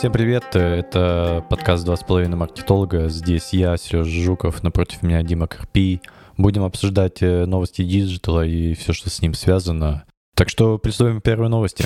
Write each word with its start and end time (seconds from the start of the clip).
Всем 0.00 0.12
привет, 0.12 0.56
это 0.56 1.44
подкаст 1.50 1.84
«Два 1.84 1.94
с 1.94 2.02
половиной 2.02 2.38
маркетолога». 2.38 3.10
Здесь 3.10 3.52
я, 3.52 3.76
Сережа 3.76 4.22
Жуков, 4.22 4.62
напротив 4.62 5.02
меня 5.02 5.22
Дима 5.22 5.46
Карпий. 5.46 6.00
Будем 6.38 6.64
обсуждать 6.64 7.20
э, 7.20 7.44
новости 7.44 7.82
digital 7.84 8.38
а 8.38 8.46
и 8.46 8.72
все, 8.72 8.94
что 8.94 9.10
с 9.10 9.20
ним 9.20 9.34
связано. 9.34 10.06
Так 10.34 10.48
что 10.48 10.78
приступим 10.78 11.20
к 11.20 11.22
первой 11.22 11.50
новости. 11.50 11.84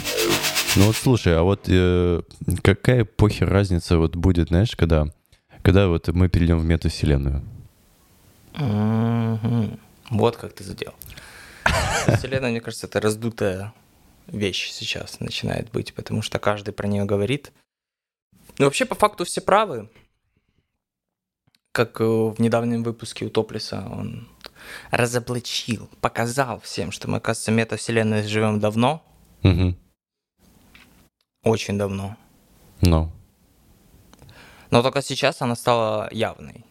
Ну 0.77 0.85
вот 0.85 0.95
слушай, 0.95 1.37
а 1.37 1.43
вот 1.43 1.65
э, 1.67 2.23
какая 2.63 3.05
похер 3.05 3.49
разница 3.49 3.99
вот 3.99 4.15
будет, 4.15 4.47
знаешь, 4.47 4.77
когда, 4.77 5.09
когда 5.63 5.89
вот 5.89 6.07
мы 6.07 6.29
перейдем 6.29 6.61
в 6.61 6.65
метавселенную? 6.65 7.43
Мгм. 8.55 9.81
Вот 10.11 10.37
как 10.37 10.53
ты 10.53 10.63
задел. 10.63 10.93
Вселенная, 12.17 12.53
мне 12.53 12.61
кажется, 12.61 12.87
это 12.87 13.01
раздутая 13.01 13.73
вещь 14.29 14.71
сейчас 14.71 15.19
начинает 15.19 15.73
быть, 15.73 15.93
потому 15.95 16.23
что 16.23 16.39
каждый 16.39 16.71
про 16.71 16.87
нее 16.87 17.07
говорит. 17.07 17.51
Ну, 18.59 18.65
вообще, 18.67 18.85
по 18.85 18.95
факту 18.95 19.25
все 19.25 19.41
правы. 19.41 19.89
Как 21.73 22.01
э, 22.01 22.05
в 22.05 22.37
недавнем 22.39 22.83
выпуске 22.85 23.25
у 23.27 23.31
Топлиса 23.31 23.85
он 23.91 24.29
разоблачил, 24.91 25.89
показал 26.01 26.61
всем, 26.61 26.93
что 26.93 27.11
мы, 27.11 27.17
оказывается, 27.19 27.51
в 27.51 27.55
метавселенной 27.55 28.23
живем 28.23 28.61
давно, 28.61 29.03
Угу. 29.43 29.75
очень 31.43 31.77
давно. 31.77 32.17
Ну, 32.81 33.11
Но 34.71 34.83
только 34.83 35.03
сейчас 35.03 35.43
она 35.43 35.57
стала 35.57 36.09
явной. 36.13 36.65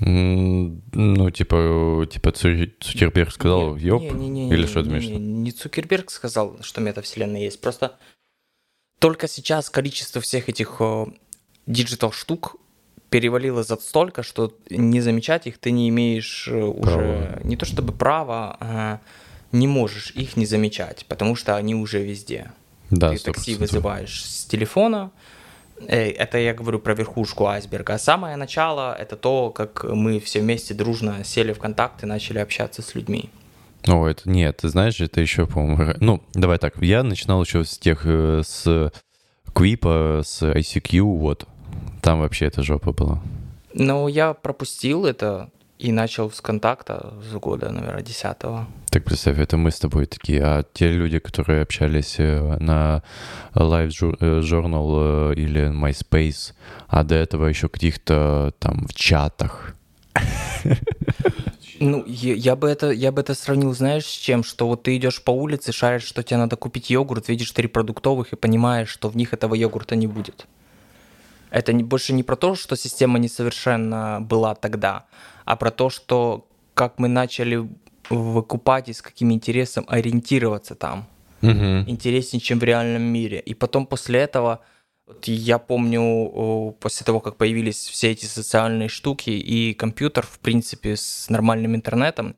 Ну 0.00 1.30
типа, 1.30 2.06
типа 2.10 2.32
Цу- 2.32 2.66
Цукерберг 2.80 3.32
сказал, 3.32 3.76
ёп, 3.76 4.02
Не-не-не, 4.02 4.50
или 4.52 4.66
что 4.66 4.82
ты 4.82 4.88
имеешь 4.90 5.04
не, 5.06 5.16
не 5.18 5.52
Цукерберг 5.52 6.10
сказал, 6.10 6.58
что 6.62 6.80
метавселенная 6.82 7.40
есть. 7.40 7.60
Просто 7.62 7.96
только 8.98 9.28
сейчас 9.28 9.70
количество 9.70 10.20
всех 10.20 10.48
этих 10.48 10.80
digital 11.66 12.12
штук 12.12 12.56
перевалило 13.10 13.62
за 13.62 13.76
столько, 13.76 14.22
что 14.22 14.52
не 14.70 15.00
замечать 15.00 15.46
их 15.46 15.58
ты 15.58 15.70
не 15.70 15.88
имеешь 15.88 16.48
э, 16.48 16.54
уже 16.60 16.98
Права. 16.98 17.40
не 17.44 17.56
то 17.56 17.64
чтобы 17.64 17.92
права, 17.92 18.56
а 18.60 19.00
не 19.52 19.68
можешь 19.68 20.10
их 20.10 20.36
не 20.36 20.44
замечать, 20.44 21.06
потому 21.08 21.36
что 21.36 21.56
они 21.56 21.74
уже 21.74 22.02
везде. 22.02 22.52
Да, 22.90 23.10
ты 23.10 23.18
сто 23.18 23.32
такси 23.32 23.52
процентов. 23.52 23.60
вызываешь 23.74 24.24
с 24.24 24.44
телефона. 24.46 25.12
Э, 25.86 26.10
Это 26.10 26.38
я 26.38 26.52
говорю 26.52 26.78
про 26.80 26.94
верхушку 26.94 27.46
айсберга. 27.46 27.94
А 27.94 27.98
самое 27.98 28.36
начало 28.36 28.94
это 28.94 29.16
то, 29.16 29.50
как 29.50 29.84
мы 29.84 30.18
все 30.20 30.40
вместе 30.40 30.74
дружно 30.74 31.22
сели 31.24 31.52
в 31.52 31.58
контакт 31.58 32.02
и 32.02 32.06
начали 32.06 32.38
общаться 32.38 32.82
с 32.82 32.94
людьми. 32.94 33.30
О, 33.86 34.06
это 34.06 34.28
нет, 34.28 34.58
ты 34.58 34.68
знаешь, 34.68 35.00
это 35.00 35.20
еще, 35.20 35.46
по-моему, 35.46 35.94
ну, 36.00 36.22
давай 36.34 36.58
так, 36.58 36.82
я 36.82 37.02
начинал 37.02 37.42
еще 37.42 37.64
с 37.64 37.78
тех, 37.78 38.02
э, 38.04 38.42
с 38.44 38.92
Квипа, 39.54 40.22
с 40.24 40.42
ICQ, 40.42 41.02
вот, 41.18 41.46
там 42.02 42.20
вообще 42.20 42.46
это 42.46 42.62
жопа 42.62 42.92
была. 42.92 43.20
Но 43.74 44.08
я 44.08 44.34
пропустил 44.34 45.06
это 45.06 45.50
и 45.78 45.92
начал 45.92 46.30
с 46.30 46.40
контакта 46.40 47.14
с 47.22 47.34
года, 47.34 47.70
наверное, 47.70 48.02
десятого. 48.02 48.66
Так 48.90 49.04
представь, 49.04 49.38
это 49.38 49.56
мы 49.56 49.70
с 49.70 49.78
тобой 49.78 50.06
такие, 50.06 50.42
а 50.42 50.64
те 50.72 50.90
люди, 50.90 51.18
которые 51.18 51.62
общались 51.62 52.16
э, 52.18 52.56
на 52.58 53.02
Live 53.54 54.16
э, 54.20 54.40
Journal 54.40 55.34
или 55.34 55.68
MySpace, 55.70 56.54
а 56.88 57.04
до 57.04 57.14
этого 57.14 57.46
еще 57.46 57.68
каких-то 57.68 58.52
там 58.58 58.86
в 58.88 58.94
чатах. 58.94 59.74
Ну, 61.80 62.04
я, 62.06 62.34
я 62.34 62.56
бы 62.56 62.68
это, 62.68 62.90
я 62.90 63.12
бы 63.12 63.20
это 63.20 63.34
сравнил, 63.34 63.74
знаешь, 63.74 64.06
с 64.06 64.16
чем? 64.16 64.44
Что 64.44 64.66
вот 64.66 64.82
ты 64.84 64.96
идешь 64.96 65.22
по 65.22 65.30
улице, 65.30 65.72
шаришь, 65.72 66.04
что 66.04 66.22
тебе 66.22 66.38
надо 66.38 66.56
купить 66.56 66.90
йогурт, 66.90 67.28
видишь 67.28 67.50
три 67.50 67.68
продуктовых 67.68 68.32
и 68.32 68.36
понимаешь, 68.36 68.88
что 68.88 69.08
в 69.08 69.16
них 69.16 69.32
этого 69.32 69.54
йогурта 69.54 69.96
не 69.96 70.06
будет. 70.06 70.46
Это 71.50 71.72
не, 71.72 71.82
больше 71.82 72.12
не 72.12 72.22
про 72.22 72.36
то, 72.36 72.54
что 72.54 72.76
система 72.76 73.18
несовершенна 73.18 74.18
была 74.20 74.54
тогда, 74.54 75.06
а 75.44 75.56
про 75.56 75.70
то, 75.70 75.90
что 75.90 76.46
как 76.74 76.98
мы 76.98 77.08
начали 77.08 77.68
выкупать 78.10 78.88
и 78.88 78.92
с 78.92 79.02
каким 79.02 79.32
интересом 79.32 79.84
ориентироваться 79.88 80.74
там. 80.74 81.06
Мгм. 81.42 81.84
интереснее, 81.86 82.40
чем 82.40 82.58
в 82.58 82.64
реальном 82.64 83.02
мире. 83.02 83.40
И 83.40 83.54
потом 83.54 83.86
после 83.86 84.20
этого, 84.20 84.60
я 85.24 85.58
помню, 85.58 86.74
после 86.80 87.04
того, 87.04 87.20
как 87.20 87.36
появились 87.36 87.76
все 87.76 88.10
эти 88.10 88.26
социальные 88.26 88.88
штуки 88.88 89.30
и 89.30 89.74
компьютер, 89.74 90.26
в 90.26 90.38
принципе, 90.40 90.96
с 90.96 91.30
нормальным 91.30 91.76
интернетом, 91.76 92.36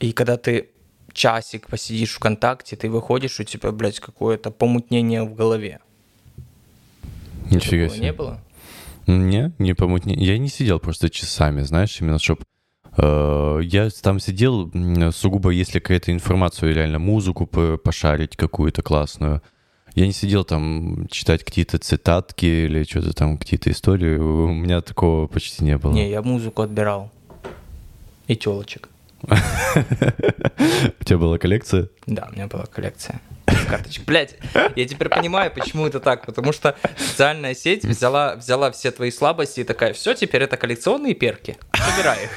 и 0.00 0.12
когда 0.12 0.36
ты 0.36 0.70
часик 1.12 1.66
посидишь 1.68 2.14
ВКонтакте, 2.14 2.76
ты 2.76 2.88
выходишь, 2.88 3.38
у 3.40 3.44
тебя, 3.44 3.70
блядь, 3.72 4.00
какое-то 4.00 4.50
помутнение 4.50 5.22
в 5.22 5.34
голове. 5.34 5.80
Нифига 7.50 7.84
Такого 7.84 7.96
себе. 7.96 8.06
не 8.06 8.12
было? 8.12 8.40
Не, 9.06 9.52
не 9.58 9.74
помутне. 9.74 10.14
Я 10.14 10.38
не 10.38 10.48
сидел 10.48 10.80
просто 10.80 11.10
часами, 11.10 11.62
знаешь, 11.62 12.00
именно 12.00 12.18
чтоб 12.18 12.42
э, 12.96 13.60
я 13.62 13.90
там 13.90 14.20
сидел 14.20 14.70
сугубо, 15.12 15.50
если 15.50 15.80
какая-то 15.80 16.12
информацию, 16.12 16.74
реально 16.74 16.98
музыку 16.98 17.46
по- 17.46 17.76
пошарить 17.76 18.36
какую-то 18.36 18.82
классную. 18.82 19.42
Я 19.94 20.06
не 20.06 20.12
сидел 20.12 20.44
там 20.44 21.06
читать 21.10 21.44
какие-то 21.44 21.78
цитатки 21.78 22.46
или 22.46 22.84
что-то 22.84 23.12
там, 23.12 23.36
какие-то 23.36 23.70
истории. 23.70 24.16
У 24.16 24.48
меня 24.48 24.80
такого 24.80 25.26
почти 25.26 25.64
не 25.64 25.76
было. 25.76 25.92
Не, 25.92 26.10
я 26.10 26.22
музыку 26.22 26.62
отбирал. 26.62 27.10
И 28.26 28.36
телочек. 28.36 28.88
У 29.22 31.04
тебя 31.04 31.18
была 31.18 31.38
коллекция? 31.38 31.88
Да, 32.06 32.28
у 32.30 32.34
меня 32.34 32.46
была 32.46 32.66
коллекция 32.66 33.20
карточек. 33.72 34.04
Блять, 34.04 34.36
я 34.76 34.86
теперь 34.86 35.08
понимаю, 35.08 35.50
почему 35.50 35.86
это 35.86 36.00
так. 36.00 36.26
Потому 36.26 36.52
что 36.52 36.76
социальная 36.96 37.54
сеть 37.54 37.84
взяла, 37.84 38.36
взяла 38.36 38.70
все 38.70 38.90
твои 38.90 39.10
слабости 39.10 39.60
и 39.60 39.64
такая, 39.64 39.92
все, 39.92 40.14
теперь 40.14 40.42
это 40.42 40.56
коллекционные 40.56 41.14
перки. 41.14 41.56
Собирай 41.72 42.24
их. 42.24 42.30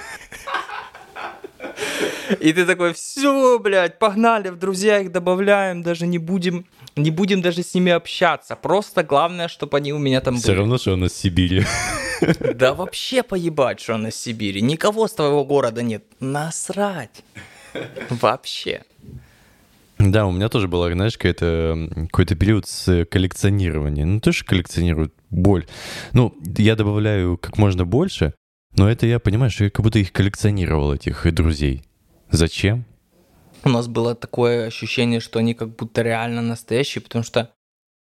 И 2.40 2.54
ты 2.54 2.66
такой, 2.66 2.94
все, 2.94 3.60
блядь, 3.60 4.00
погнали, 4.00 4.50
в 4.50 4.58
друзья 4.58 5.00
их 5.00 5.12
добавляем, 5.12 5.82
даже 5.84 6.08
не 6.08 6.18
будем, 6.18 6.66
не 6.96 7.12
будем 7.12 7.42
даже 7.42 7.64
с 7.64 7.74
ними 7.74 7.92
общаться. 7.92 8.56
Просто 8.56 9.04
главное, 9.04 9.48
чтобы 9.48 9.78
они 9.78 9.94
у 9.94 9.98
меня 10.00 10.22
там 10.22 10.38
Все 10.38 10.48
были. 10.48 10.58
равно, 10.58 10.78
что 10.78 10.94
он 10.94 11.06
из 11.06 11.14
Сибири. 11.16 11.64
Да 12.56 12.74
вообще 12.74 13.24
поебать, 13.24 13.80
что 13.82 13.94
он 13.96 14.08
из 14.08 14.16
Сибири. 14.16 14.62
Никого 14.62 15.08
с 15.08 15.14
твоего 15.14 15.44
города 15.46 15.82
нет. 15.84 16.04
Насрать. 16.20 17.24
Вообще. 18.10 18.84
Да, 19.98 20.26
у 20.26 20.32
меня 20.32 20.50
тоже 20.50 20.68
было, 20.68 20.92
знаешь, 20.92 21.18
какой-то, 21.18 21.46
м, 21.46 22.08
какой-то 22.08 22.36
период 22.36 22.68
с 22.68 23.06
коллекционированием. 23.06 24.16
Ну, 24.16 24.20
тоже 24.20 24.44
коллекционирую 24.44 25.12
боль. 25.30 25.66
Ну, 26.14 26.34
я 26.58 26.76
добавляю 26.76 27.38
как 27.38 27.58
можно 27.58 27.86
больше, 27.86 28.34
но 28.78 28.90
это 28.90 29.06
я 29.06 29.20
понимаю, 29.20 29.52
что 29.52 29.64
я 29.66 29.70
как 29.70 29.84
будто 29.84 30.00
их 30.00 30.12
коллекционировал, 30.12 30.94
этих 30.94 31.34
друзей. 31.34 31.84
Зачем? 32.36 32.86
У 33.64 33.70
нас 33.70 33.88
было 33.88 34.14
такое 34.14 34.68
ощущение, 34.68 35.20
что 35.20 35.40
они 35.40 35.54
как 35.54 35.76
будто 35.76 36.02
реально 36.02 36.42
настоящие, 36.42 37.02
потому 37.02 37.24
что 37.24 37.52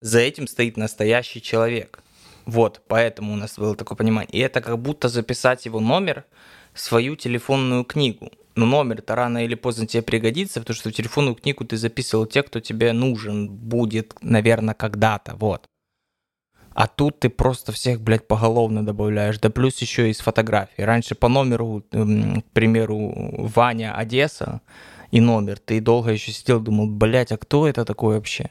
за 0.00 0.18
этим 0.18 0.46
стоит 0.46 0.76
настоящий 0.76 1.40
человек. 1.40 2.02
Вот, 2.44 2.82
поэтому 2.88 3.32
у 3.32 3.36
нас 3.36 3.58
было 3.58 3.76
такое 3.76 3.96
понимание. 3.96 4.30
И 4.32 4.38
это 4.40 4.60
как 4.60 4.78
будто 4.78 5.08
записать 5.08 5.66
его 5.66 5.80
номер 5.80 6.24
в 6.72 6.80
свою 6.80 7.14
телефонную 7.14 7.84
книгу. 7.84 8.30
Но 8.56 8.66
номер-то 8.66 9.14
рано 9.14 9.44
или 9.44 9.54
поздно 9.54 9.86
тебе 9.86 10.02
пригодится, 10.02 10.60
потому 10.60 10.74
что 10.74 10.90
в 10.90 10.92
телефонную 10.92 11.36
книгу 11.36 11.64
ты 11.64 11.76
записывал 11.76 12.26
те, 12.26 12.42
кто 12.42 12.58
тебе 12.58 12.92
нужен 12.92 13.48
будет, 13.48 14.14
наверное, 14.20 14.74
когда-то, 14.74 15.36
вот. 15.36 15.64
А 16.80 16.86
тут 16.86 17.18
ты 17.18 17.28
просто 17.28 17.72
всех, 17.72 18.00
блядь, 18.00 18.28
поголовно 18.28 18.86
добавляешь. 18.86 19.40
Да 19.40 19.50
плюс 19.50 19.78
еще 19.78 20.10
и 20.10 20.12
с 20.12 20.20
фотографией. 20.20 20.86
Раньше 20.86 21.16
по 21.16 21.28
номеру, 21.28 21.82
м, 21.90 22.40
к 22.42 22.44
примеру, 22.52 23.14
Ваня 23.56 23.96
Одесса 23.96 24.60
и 25.10 25.20
номер. 25.20 25.58
Ты 25.58 25.80
долго 25.80 26.12
еще 26.12 26.30
сидел, 26.30 26.60
думал, 26.60 26.86
блядь, 26.86 27.32
а 27.32 27.36
кто 27.36 27.66
это 27.66 27.84
такой 27.84 28.14
вообще? 28.14 28.50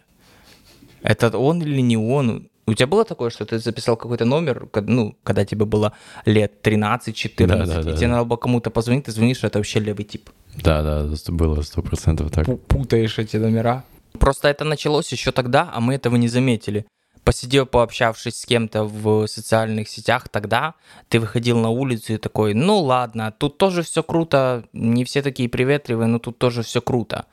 Это 1.03 1.37
он 1.37 1.61
или 1.61 1.79
не 1.81 1.95
он? 1.95 2.49
У 2.65 2.73
тебя 2.73 2.87
было 2.87 3.05
такое, 3.05 3.29
что 3.29 3.45
ты 3.45 3.59
записал 3.59 3.95
какой-то 3.95 4.25
номер, 4.25 4.67
ну, 4.87 5.15
когда 5.23 5.45
тебе 5.45 5.63
было 5.65 5.93
лет 6.25 6.51
13-14, 6.67 7.47
Да-да-да. 7.47 7.91
и 7.91 7.95
тебе 7.95 8.07
надо 8.07 8.25
было 8.25 8.35
кому-то 8.35 8.69
позвонить, 8.71 9.05
ты 9.05 9.13
звонишь, 9.13 9.41
это 9.45 9.57
вообще 9.59 9.79
левый 9.79 10.03
тип. 10.03 10.29
Да, 10.63 10.81
да, 10.83 11.15
было 11.29 11.61
сто 11.61 11.81
процентов 11.81 12.29
так. 12.31 12.45
Пу- 12.45 12.57
Путаешь 12.57 13.19
эти 13.19 13.37
номера. 13.37 13.85
Просто 14.19 14.49
это 14.49 14.65
началось 14.65 15.13
еще 15.13 15.31
тогда, 15.31 15.69
а 15.73 15.79
мы 15.79 15.93
этого 15.95 16.17
не 16.17 16.27
заметили. 16.27 16.85
Посидев, 17.27 17.69
пообщавшись 17.69 18.39
с 18.39 18.45
кем-то 18.45 18.85
в 18.85 19.27
социальных 19.27 19.89
сетях 19.89 20.29
тогда, 20.29 20.75
ты 21.09 21.19
выходил 21.19 21.59
на 21.59 21.69
улицу 21.69 22.13
и 22.13 22.17
такой, 22.17 22.53
ну 22.53 22.79
ладно, 22.79 23.33
тут 23.37 23.57
тоже 23.57 23.83
все 23.83 24.01
круто, 24.01 24.63
не 24.71 25.03
все 25.03 25.21
такие 25.21 25.49
приветливые, 25.49 26.07
но 26.07 26.19
тут 26.19 26.37
тоже 26.37 26.63
все 26.63 26.81
круто. 26.81 27.25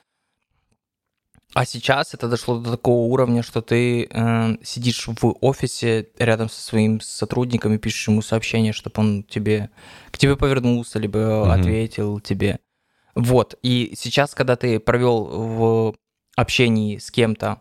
А 1.52 1.64
сейчас 1.64 2.12
это 2.12 2.28
дошло 2.28 2.58
до 2.58 2.72
такого 2.72 3.06
уровня, 3.06 3.44
что 3.44 3.62
ты 3.62 4.08
э, 4.10 4.56
сидишь 4.64 5.06
в 5.06 5.36
офисе 5.40 6.08
рядом 6.18 6.48
со 6.50 6.60
своим 6.60 7.00
сотрудником 7.00 7.72
и 7.74 7.78
пишешь 7.78 8.08
ему 8.08 8.20
сообщение, 8.20 8.72
чтобы 8.72 9.00
он 9.00 9.22
тебе 9.22 9.70
к 10.10 10.18
тебе 10.18 10.36
повернулся, 10.36 10.98
либо 10.98 11.44
Мгм. 11.44 11.50
ответил 11.52 12.18
тебе. 12.18 12.58
Вот. 13.14 13.54
И 13.62 13.94
сейчас, 13.96 14.34
когда 14.34 14.56
ты 14.56 14.80
провел 14.80 15.24
в 15.24 15.94
общении 16.34 16.98
с 16.98 17.12
кем-то 17.12 17.60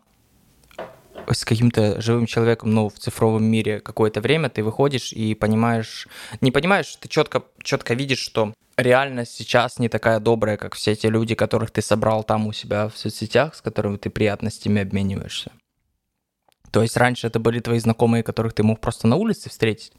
с 1.32 1.46
каким-то 1.46 2.02
живым 2.02 2.26
человеком, 2.26 2.72
но 2.72 2.90
в 2.90 2.94
цифровом 2.94 3.44
мире 3.44 3.80
какое-то 3.80 4.22
время, 4.22 4.50
ты 4.50 4.64
выходишь 4.64 5.14
и 5.14 5.36
понимаешь, 5.36 6.08
не 6.42 6.52
понимаешь, 6.52 6.96
ты 6.96 7.08
четко, 7.08 7.44
четко 7.62 7.94
видишь, 7.94 8.20
что 8.20 8.54
реальность 8.78 9.34
сейчас 9.34 9.80
не 9.80 9.90
такая 9.90 10.20
добрая, 10.20 10.58
как 10.58 10.76
все 10.76 10.96
те 10.96 11.10
люди, 11.10 11.36
которых 11.36 11.72
ты 11.72 11.82
собрал 11.82 12.24
там 12.24 12.48
у 12.48 12.54
себя 12.54 12.90
в 12.90 12.98
соцсетях, 12.98 13.56
с 13.56 13.62
которыми 13.62 13.98
ты 13.98 14.10
приятностями 14.10 14.82
обмениваешься. 14.82 15.52
То 16.72 16.82
есть 16.82 16.98
раньше 16.98 17.28
это 17.28 17.40
были 17.40 17.60
твои 17.60 17.80
знакомые, 17.80 18.24
которых 18.24 18.54
ты 18.54 18.64
мог 18.64 18.82
просто 18.82 19.08
на 19.08 19.16
улице 19.16 19.50
встретить. 19.50 19.94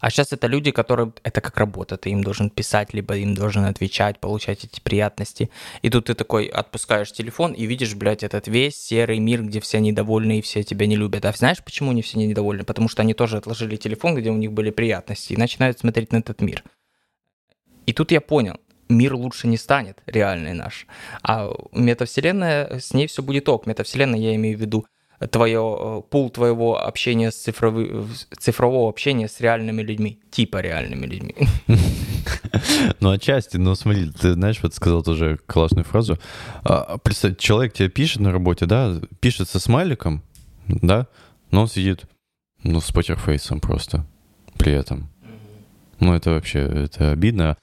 А 0.00 0.10
сейчас 0.10 0.32
это 0.32 0.46
люди, 0.46 0.70
которые... 0.70 1.12
Это 1.22 1.40
как 1.40 1.56
работа. 1.58 1.96
Ты 1.96 2.10
им 2.10 2.24
должен 2.24 2.50
писать, 2.50 2.94
либо 2.94 3.16
им 3.16 3.34
должен 3.34 3.64
отвечать, 3.64 4.18
получать 4.18 4.64
эти 4.64 4.80
приятности. 4.80 5.50
И 5.82 5.90
тут 5.90 6.06
ты 6.06 6.14
такой 6.14 6.46
отпускаешь 6.46 7.12
телефон 7.12 7.52
и 7.52 7.66
видишь, 7.66 7.94
блядь, 7.94 8.22
этот 8.22 8.48
весь 8.48 8.76
серый 8.76 9.18
мир, 9.18 9.42
где 9.42 9.60
все 9.60 9.78
недовольны 9.78 10.38
и 10.38 10.42
все 10.42 10.62
тебя 10.62 10.86
не 10.86 10.96
любят. 10.96 11.24
А 11.26 11.32
знаешь, 11.32 11.62
почему 11.62 11.90
они 11.90 12.02
все 12.02 12.18
недовольны? 12.18 12.64
Потому 12.64 12.88
что 12.88 13.02
они 13.02 13.14
тоже 13.14 13.36
отложили 13.36 13.76
телефон, 13.76 14.14
где 14.14 14.30
у 14.30 14.36
них 14.36 14.52
были 14.52 14.70
приятности, 14.70 15.34
и 15.34 15.36
начинают 15.36 15.78
смотреть 15.78 16.12
на 16.12 16.18
этот 16.18 16.40
мир. 16.40 16.64
И 17.86 17.92
тут 17.92 18.10
я 18.10 18.20
понял, 18.20 18.56
мир 18.88 19.14
лучше 19.14 19.48
не 19.48 19.56
станет, 19.56 20.02
реальный 20.06 20.54
наш. 20.54 20.86
А 21.22 21.50
метавселенная, 21.72 22.78
с 22.78 22.94
ней 22.94 23.06
все 23.06 23.22
будет 23.22 23.48
ок. 23.48 23.66
Метавселенная, 23.66 24.18
я 24.18 24.34
имею 24.34 24.56
в 24.56 24.60
виду, 24.60 24.86
твое, 25.28 25.76
э, 25.78 26.02
пул 26.08 26.30
твоего 26.30 26.82
общения 26.82 27.30
с 27.30 27.36
цифровым, 27.36 28.08
цифрового 28.38 28.88
общения 28.88 29.28
с 29.28 29.40
реальными 29.40 29.82
людьми, 29.82 30.20
типа 30.30 30.58
реальными 30.58 31.06
людьми. 31.06 31.34
Ну, 33.00 33.10
отчасти, 33.10 33.56
но 33.56 33.74
смотри, 33.74 34.10
ты 34.10 34.34
знаешь, 34.34 34.60
вот 34.62 34.74
сказал 34.74 35.02
тоже 35.02 35.38
классную 35.46 35.84
фразу. 35.84 36.18
А, 36.64 36.98
представь, 36.98 37.38
человек 37.38 37.72
тебе 37.72 37.88
пишет 37.88 38.20
на 38.20 38.32
работе, 38.32 38.66
да, 38.66 39.00
пишет 39.20 39.48
со 39.48 39.58
смайликом, 39.58 40.22
да, 40.66 41.06
но 41.50 41.62
он 41.62 41.68
сидит, 41.68 42.04
ну, 42.62 42.80
с 42.80 42.90
покерфейсом 42.92 43.60
просто 43.60 44.06
при 44.58 44.72
этом. 44.72 45.08
Ну, 45.98 46.14
это 46.14 46.30
вообще, 46.30 46.60
это 46.60 47.12
обидно. 47.12 47.56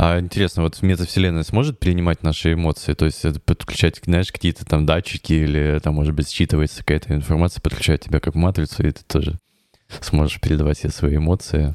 А 0.00 0.20
интересно, 0.20 0.62
вот 0.62 0.80
метавселенная 0.80 1.42
сможет 1.42 1.80
принимать 1.80 2.22
наши 2.22 2.52
эмоции? 2.52 2.94
То 2.94 3.06
есть 3.06 3.20
подключать, 3.42 4.00
знаешь, 4.04 4.30
какие-то 4.30 4.64
там 4.64 4.86
датчики 4.86 5.32
или 5.32 5.80
там, 5.82 5.94
может 5.94 6.14
быть, 6.14 6.28
считывается 6.28 6.78
какая-то 6.78 7.12
информация, 7.14 7.60
подключает 7.60 8.02
тебя 8.02 8.20
как 8.20 8.36
матрицу, 8.36 8.86
и 8.86 8.92
ты 8.92 9.02
тоже 9.04 9.40
сможешь 10.00 10.40
передавать 10.40 10.78
все 10.78 10.90
свои 10.90 11.16
эмоции. 11.16 11.74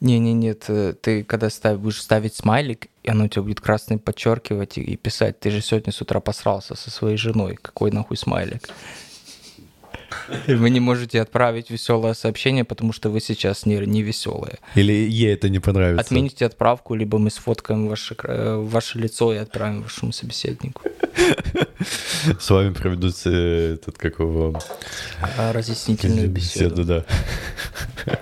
Не-не, 0.00 0.32
нет, 0.32 0.64
э, 0.66 0.94
ты 1.00 1.22
когда 1.22 1.48
став, 1.48 1.78
будешь 1.78 2.02
ставить 2.02 2.34
смайлик, 2.34 2.88
и 3.04 3.10
оно 3.10 3.28
тебя 3.28 3.42
будет 3.42 3.60
красный 3.60 3.98
подчеркивать 3.98 4.76
и, 4.76 4.80
и 4.80 4.96
писать, 4.96 5.38
ты 5.38 5.52
же 5.52 5.60
сегодня 5.60 5.92
с 5.92 6.00
утра 6.00 6.18
посрался 6.18 6.74
со 6.74 6.90
своей 6.90 7.18
женой, 7.18 7.56
какой 7.62 7.92
нахуй 7.92 8.16
смайлик? 8.16 8.68
Вы 10.46 10.70
не 10.70 10.80
можете 10.80 11.20
отправить 11.20 11.70
веселое 11.70 12.14
сообщение, 12.14 12.64
потому 12.64 12.92
что 12.92 13.10
вы 13.10 13.20
сейчас 13.20 13.66
не, 13.66 13.76
не 13.86 14.02
веселые. 14.02 14.58
Или 14.74 14.92
ей 14.92 15.32
это 15.32 15.48
не 15.48 15.58
понравится. 15.58 16.00
Отмените 16.00 16.46
отправку, 16.46 16.94
либо 16.94 17.18
мы 17.18 17.30
сфоткаем 17.30 17.88
ваше, 17.88 18.16
ваше 18.24 18.98
лицо 18.98 19.32
и 19.32 19.36
отправим 19.36 19.82
вашему 19.82 20.12
собеседнику. 20.12 20.82
С 22.38 22.50
вами 22.50 22.72
проведут 22.72 23.14
э, 23.24 23.74
этот 23.74 23.98
какого... 23.98 24.60
А, 25.38 25.52
разъяснительную 25.52 26.28
беседу. 26.28 26.76
Беседу, 26.76 27.04
да. 28.04 28.18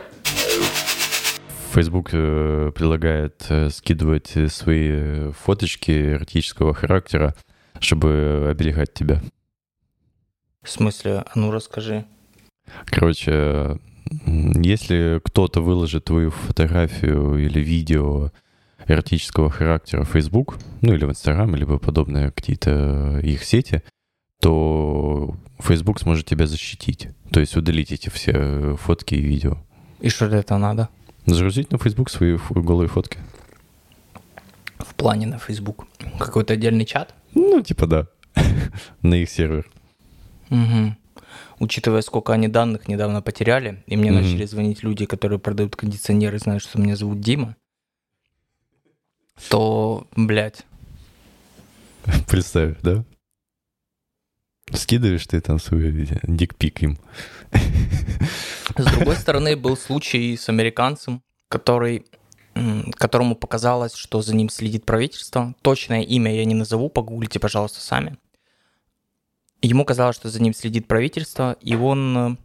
Facebook 1.73 2.11
э, 2.13 2.73
предлагает 2.75 3.45
э, 3.49 3.71
скидывать 3.71 4.35
свои 4.49 5.33
фоточки 5.33 5.91
эротического 5.91 6.75
характера, 6.75 7.35
чтобы 7.81 8.49
оберегать 8.51 8.95
тебя. 8.95 9.21
В 10.69 10.71
смысле? 10.71 11.25
А 11.25 11.31
ну 11.35 11.51
расскажи. 11.51 12.05
Короче, 12.85 13.79
если 14.27 15.19
кто-то 15.25 15.63
выложит 15.63 16.05
твою 16.05 16.31
фотографию 16.31 17.39
или 17.39 17.59
видео 17.59 18.33
эротического 18.87 19.49
характера 19.49 20.05
в 20.05 20.11
Facebook, 20.11 20.59
ну 20.83 20.93
или 20.93 21.07
в 21.07 21.09
Instagram, 21.09 21.55
либо 21.55 21.79
подобные 21.79 22.33
какие-то 22.33 23.19
их 23.23 23.45
сети, 23.45 23.83
то 24.43 25.35
Facebook 25.59 26.01
сможет 26.01 26.27
тебя 26.27 26.47
защитить. 26.47 27.09
То 27.33 27.41
есть 27.41 27.57
удалить 27.57 27.91
эти 27.91 28.11
все 28.11 28.77
фотки 28.77 29.15
и 29.15 29.23
видео. 29.23 29.57
И 30.01 30.11
что 30.11 30.29
для 30.29 30.41
этого 30.41 30.59
надо? 30.59 30.91
Загрузить 31.25 31.73
на 31.73 31.79
Facebook 31.79 32.11
свои 32.11 32.37
голые 32.51 32.89
фотки. 32.89 33.19
В 34.77 34.95
плане 34.97 35.29
на 35.29 35.39
Facebook? 35.39 35.87
Какой-то 36.19 36.53
отдельный 36.53 36.85
чат? 36.85 37.15
Ну, 37.35 37.63
типа 37.63 37.87
да. 37.87 38.07
на 39.01 39.15
их 39.15 39.31
сервер. 39.31 39.67
Угу. 40.51 40.97
Учитывая, 41.61 42.03
сколько 42.03 42.33
они 42.33 42.49
данных 42.49 42.89
недавно 42.89 43.23
потеряли, 43.23 43.83
и 43.87 43.97
мне 43.97 44.11
угу. 44.13 44.21
начали 44.21 44.45
звонить 44.45 44.83
люди, 44.83 45.07
которые 45.07 45.39
продают 45.39 45.77
кондиционеры, 45.77 46.39
знают, 46.39 46.63
что 46.63 46.81
меня 46.81 46.97
зовут 46.97 47.21
Дима, 47.21 47.57
то, 49.49 50.07
блядь. 50.17 50.65
Представь, 52.29 52.77
да? 52.83 53.05
Скидываешь 54.73 55.27
ты 55.27 55.41
там 55.41 55.59
свой 55.59 56.09
дикпик 56.23 56.83
им. 56.83 56.99
С 58.77 58.85
другой 58.85 59.17
стороны, 59.17 59.57
был 59.57 59.77
случай 59.77 60.37
с 60.37 60.49
американцем, 60.49 61.23
который 61.49 62.05
которому 62.97 63.37
показалось, 63.37 63.95
что 63.95 64.21
за 64.21 64.35
ним 64.35 64.49
следит 64.49 64.85
правительство. 64.85 65.55
Точное 65.63 66.03
имя 66.03 66.35
я 66.35 66.45
не 66.45 66.55
назову, 66.55 66.89
погуглите, 66.89 67.39
пожалуйста, 67.39 67.81
сами. 67.81 68.17
Ему 69.63 69.85
казалось, 69.85 70.17
что 70.17 70.29
за 70.29 70.41
ним 70.41 70.55
следит 70.55 70.87
правительство, 70.87 71.57
и 71.61 71.75
он, 71.75 72.17
э, 72.17 72.37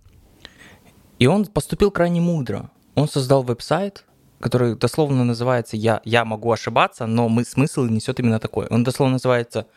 и 1.19 1.27
он 1.27 1.45
поступил 1.45 1.91
крайне 1.91 2.21
мудро. 2.21 2.71
Он 2.95 3.07
создал 3.07 3.43
веб-сайт, 3.43 4.05
который 4.39 4.75
дословно 4.75 5.23
называется 5.23 5.77
«Я, 5.77 6.01
я 6.05 6.25
могу 6.25 6.51
ошибаться, 6.51 7.05
но 7.05 7.29
мы, 7.29 7.45
смысл 7.45 7.83
несет 7.83 8.19
именно 8.19 8.39
такой». 8.39 8.67
Он 8.67 8.83
дословно 8.83 9.13
называется 9.13 9.67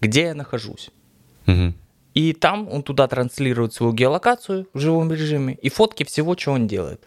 «Где 0.00 0.22
я 0.22 0.34
нахожусь?». 0.34 0.90
Угу. 1.46 1.74
И 2.14 2.32
там 2.32 2.68
он 2.70 2.84
туда 2.84 3.08
транслирует 3.08 3.74
свою 3.74 3.92
геолокацию 3.92 4.68
в 4.72 4.78
живом 4.78 5.12
режиме 5.12 5.54
и 5.54 5.68
фотки 5.68 6.04
всего, 6.04 6.36
что 6.36 6.52
он 6.52 6.68
делает. 6.68 7.02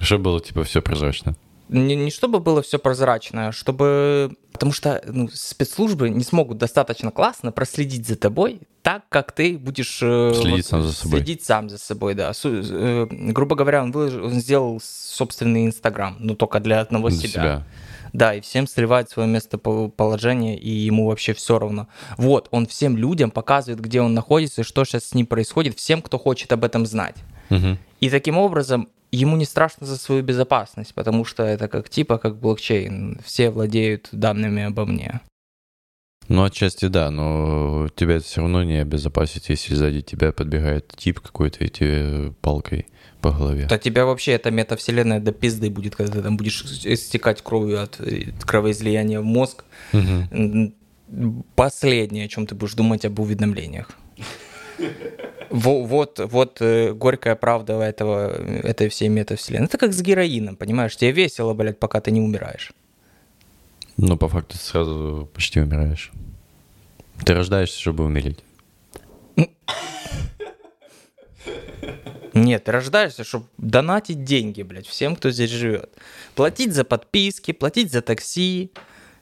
Чтобы 0.00 0.24
было, 0.24 0.40
типа, 0.40 0.62
все 0.62 0.80
прозрачно 0.80 1.36
не, 1.68 1.96
не 1.96 2.10
чтобы 2.10 2.40
было 2.40 2.62
все 2.62 2.78
прозрачно, 2.78 3.48
а 3.48 3.52
чтобы... 3.52 4.36
Потому 4.52 4.72
что 4.72 5.02
ну, 5.06 5.28
спецслужбы 5.32 6.10
не 6.10 6.22
смогут 6.22 6.58
достаточно 6.58 7.10
классно 7.10 7.52
проследить 7.52 8.06
за 8.06 8.16
тобой 8.16 8.60
так, 8.82 9.08
как 9.08 9.32
ты 9.32 9.56
будешь... 9.56 10.00
Э, 10.02 10.32
следить 10.34 10.56
вот, 10.56 10.66
сам 10.66 10.82
за 10.82 10.92
собой. 10.92 11.18
Следить 11.18 11.44
сам 11.44 11.70
за 11.70 11.78
собой, 11.78 12.14
да. 12.14 12.32
Су, 12.34 12.50
э, 12.52 13.06
грубо 13.10 13.56
говоря, 13.56 13.82
он, 13.82 13.92
выложил, 13.92 14.26
он 14.26 14.34
сделал 14.34 14.80
собственный 14.82 15.64
Инстаграм, 15.64 16.16
но 16.18 16.34
только 16.34 16.60
для 16.60 16.80
одного 16.80 17.08
для 17.08 17.18
себя. 17.18 17.30
себя. 17.30 17.66
Да, 18.12 18.34
и 18.34 18.40
всем 18.40 18.68
сливает 18.68 19.10
свое 19.10 19.28
местоположение, 19.28 20.56
и 20.56 20.70
ему 20.70 21.08
вообще 21.08 21.32
все 21.32 21.58
равно. 21.58 21.88
Вот, 22.16 22.46
он 22.52 22.66
всем 22.66 22.96
людям 22.96 23.30
показывает, 23.30 23.80
где 23.80 24.02
он 24.02 24.14
находится, 24.14 24.60
и 24.60 24.64
что 24.64 24.84
сейчас 24.84 25.06
с 25.06 25.14
ним 25.14 25.26
происходит, 25.26 25.76
всем, 25.76 26.00
кто 26.00 26.18
хочет 26.18 26.52
об 26.52 26.62
этом 26.62 26.86
знать. 26.86 27.16
Угу. 27.50 27.78
И 28.00 28.10
таким 28.10 28.36
образом 28.38 28.88
ему 29.14 29.36
не 29.36 29.44
страшно 29.44 29.86
за 29.86 29.96
свою 29.96 30.22
безопасность, 30.22 30.94
потому 30.94 31.24
что 31.24 31.42
это 31.42 31.68
как 31.68 31.88
типа 31.88 32.18
как 32.18 32.36
блокчейн. 32.36 33.20
Все 33.24 33.50
владеют 33.50 34.08
данными 34.12 34.62
обо 34.62 34.84
мне. 34.86 35.20
Ну, 36.28 36.42
отчасти 36.42 36.86
да, 36.86 37.10
но 37.10 37.88
тебя 37.94 38.16
это 38.16 38.24
все 38.24 38.40
равно 38.40 38.62
не 38.62 38.80
обезопасит, 38.80 39.50
если 39.50 39.74
сзади 39.74 40.00
тебя 40.00 40.32
подбегает 40.32 40.92
тип 40.96 41.20
какой-то 41.20 41.64
и 41.64 41.68
тебе 41.68 42.32
палкой 42.40 42.86
по 43.20 43.30
голове. 43.30 43.66
Да 43.68 43.78
тебя 43.78 44.06
вообще 44.06 44.32
эта 44.32 44.50
метавселенная 44.50 45.20
до 45.20 45.32
пизды 45.32 45.68
будет, 45.68 45.96
когда 45.96 46.14
ты 46.14 46.22
там 46.22 46.36
будешь 46.36 46.62
истекать 46.84 47.42
кровью 47.42 47.82
от 47.82 48.00
э, 48.00 48.32
кровоизлияния 48.40 49.20
в 49.20 49.24
мозг. 49.24 49.64
Угу. 49.92 51.44
Последнее, 51.54 52.24
о 52.24 52.28
чем 52.28 52.46
ты 52.46 52.54
будешь 52.54 52.74
думать 52.74 53.04
об 53.04 53.18
уведомлениях. 53.20 53.90
Вот, 55.54 56.18
вот 56.18 56.60
э, 56.60 56.92
горькая 56.92 57.36
правда 57.36 57.74
этого, 57.74 58.28
этой 58.28 58.88
всей 58.88 59.08
метавселенной. 59.08 59.66
Это 59.66 59.78
как 59.78 59.92
с 59.92 60.02
героином, 60.02 60.56
понимаешь? 60.56 60.96
Тебе 60.96 61.12
весело, 61.12 61.54
блядь, 61.54 61.78
пока 61.78 62.00
ты 62.00 62.10
не 62.10 62.20
умираешь. 62.20 62.72
Ну, 63.96 64.16
по 64.16 64.28
факту 64.28 64.58
ты 64.58 64.64
сразу 64.64 65.30
почти 65.32 65.60
умираешь. 65.60 66.10
Ты 67.24 67.34
рождаешься, 67.34 67.80
чтобы 67.80 68.04
умереть. 68.04 68.40
Нет, 72.32 72.64
ты 72.64 72.72
рождаешься, 72.72 73.22
чтобы 73.22 73.46
донатить 73.56 74.24
деньги, 74.24 74.62
блядь, 74.62 74.88
всем, 74.88 75.14
кто 75.14 75.30
здесь 75.30 75.50
живет. 75.50 75.88
Платить 76.34 76.74
за 76.74 76.82
подписки, 76.82 77.52
платить 77.52 77.92
за 77.92 78.02
такси, 78.02 78.72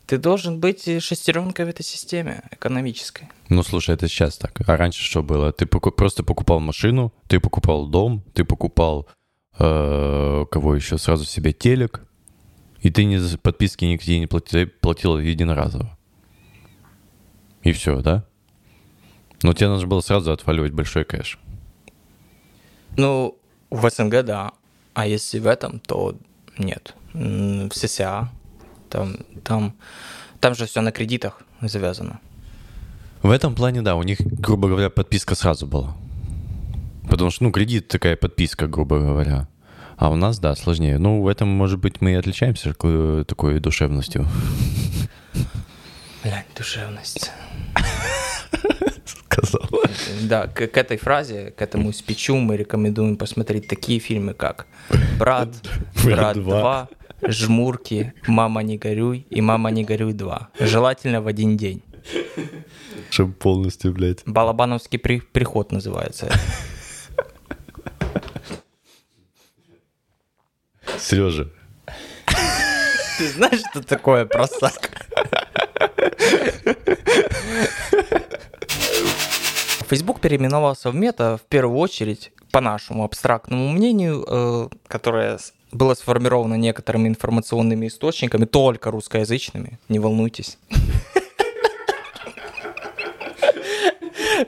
ты 0.06 0.18
должен 0.18 0.60
быть 0.60 0.84
шестеренкой 1.02 1.64
в 1.64 1.68
этой 1.68 1.82
системе 1.84 2.42
экономической. 2.50 3.28
Ну, 3.48 3.62
слушай, 3.62 3.94
это 3.94 4.08
сейчас 4.08 4.36
так. 4.36 4.60
А 4.68 4.76
раньше 4.76 5.02
что 5.02 5.22
было? 5.22 5.52
Ты 5.52 5.66
поку- 5.66 5.90
просто 5.92 6.22
покупал 6.22 6.60
машину, 6.60 7.12
ты 7.28 7.40
покупал 7.40 7.86
дом, 7.86 8.22
ты 8.34 8.44
покупал 8.44 9.08
э- 9.58 10.44
кого 10.50 10.74
еще? 10.74 10.98
Сразу 10.98 11.24
себе 11.24 11.52
телек, 11.52 12.02
и 12.80 12.90
ты 12.90 13.04
не 13.04 13.18
за 13.18 13.38
подписки 13.38 13.84
нигде 13.84 14.18
не 14.18 14.26
платил, 14.26 14.68
платил 14.80 15.18
единоразово. 15.18 15.96
И 17.62 17.72
все, 17.72 18.00
да? 18.02 18.24
Но 19.42 19.52
тебе 19.54 19.68
нужно 19.68 19.86
было 19.88 20.00
сразу 20.00 20.32
отваливать 20.32 20.72
большой 20.72 21.04
кэш. 21.04 21.38
Ну, 22.96 23.38
в 23.70 23.88
СНГ, 23.88 24.22
да. 24.24 24.52
А 24.94 25.06
если 25.06 25.38
в 25.38 25.46
этом, 25.46 25.78
то 25.80 26.16
нет. 26.58 26.94
В 27.14 27.70
ССА 27.72 28.30
там, 28.92 29.16
там, 29.42 29.74
там 30.40 30.54
же 30.54 30.66
все 30.66 30.82
на 30.82 30.92
кредитах 30.92 31.40
завязано. 31.62 32.20
В 33.22 33.30
этом 33.30 33.54
плане, 33.54 33.82
да, 33.82 33.94
у 33.94 34.02
них, 34.02 34.20
грубо 34.20 34.68
говоря, 34.68 34.90
подписка 34.90 35.34
сразу 35.34 35.66
была. 35.66 35.96
Потому 37.08 37.30
что, 37.30 37.44
ну, 37.44 37.52
кредит 37.52 37.88
такая 37.88 38.16
подписка, 38.16 38.66
грубо 38.66 38.98
говоря. 38.98 39.48
А 39.96 40.10
у 40.10 40.16
нас, 40.16 40.38
да, 40.38 40.54
сложнее. 40.54 40.98
Ну, 40.98 41.22
в 41.22 41.28
этом, 41.28 41.48
может 41.48 41.78
быть, 41.78 42.00
мы 42.00 42.12
и 42.12 42.14
отличаемся 42.14 42.70
такой, 42.70 43.24
такой 43.24 43.60
душевностью. 43.60 44.26
Блядь, 46.22 46.46
душевность. 46.56 47.30
Сказал. 49.06 49.68
Да, 50.22 50.46
к, 50.46 50.66
к 50.66 50.76
этой 50.76 50.96
фразе, 50.98 51.52
к 51.56 51.62
этому 51.62 51.92
спичу 51.92 52.36
мы 52.36 52.56
рекомендуем 52.56 53.16
посмотреть 53.16 53.68
такие 53.68 54.00
фильмы, 54.00 54.34
как 54.34 54.66
«Брат», 55.18 55.48
«Брат 56.04 56.16
«Брат 56.16 56.36
2», 56.36 56.44
2», 56.44 56.88
«Жмурки», 57.26 58.12
«Мама, 58.26 58.62
не 58.62 58.78
горюй» 58.78 59.26
и 59.30 59.40
«Мама, 59.40 59.70
не 59.70 59.84
горюй 59.84 60.12
2». 60.12 60.46
Желательно 60.60 61.20
в 61.22 61.26
один 61.28 61.56
день. 61.56 61.82
Чтобы 63.10 63.32
полностью, 63.32 63.92
блядь. 63.92 64.22
Балабановский 64.26 64.98
при- 64.98 65.20
приход 65.20 65.70
называется. 65.72 66.28
Сережа, 70.98 71.48
Ты 73.18 73.28
знаешь, 73.28 73.60
что 73.70 73.82
такое 73.82 74.24
просак? 74.24 74.90
Facebook 79.88 80.20
переименовался 80.20 80.90
в 80.90 80.94
мета 80.94 81.36
в 81.36 81.42
первую 81.42 81.78
очередь, 81.78 82.32
по 82.50 82.60
нашему 82.60 83.04
абстрактному 83.04 83.68
мнению, 83.70 84.24
э, 84.26 84.68
которое 84.88 85.38
было 85.72 85.94
сформировано 85.94 86.54
некоторыми 86.54 87.08
информационными 87.08 87.88
источниками, 87.88 88.44
только 88.44 88.90
русскоязычными, 88.90 89.78
не 89.88 89.98
волнуйтесь. 89.98 90.58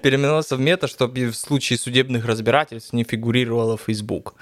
Переименовался 0.02 0.56
в 0.56 0.60
мета, 0.60 0.86
чтобы 0.86 1.26
в 1.26 1.36
случае 1.36 1.78
судебных 1.78 2.26
разбирательств 2.26 2.92
не 2.92 3.04
фигурировало 3.04 3.78
Facebook. 3.78 4.34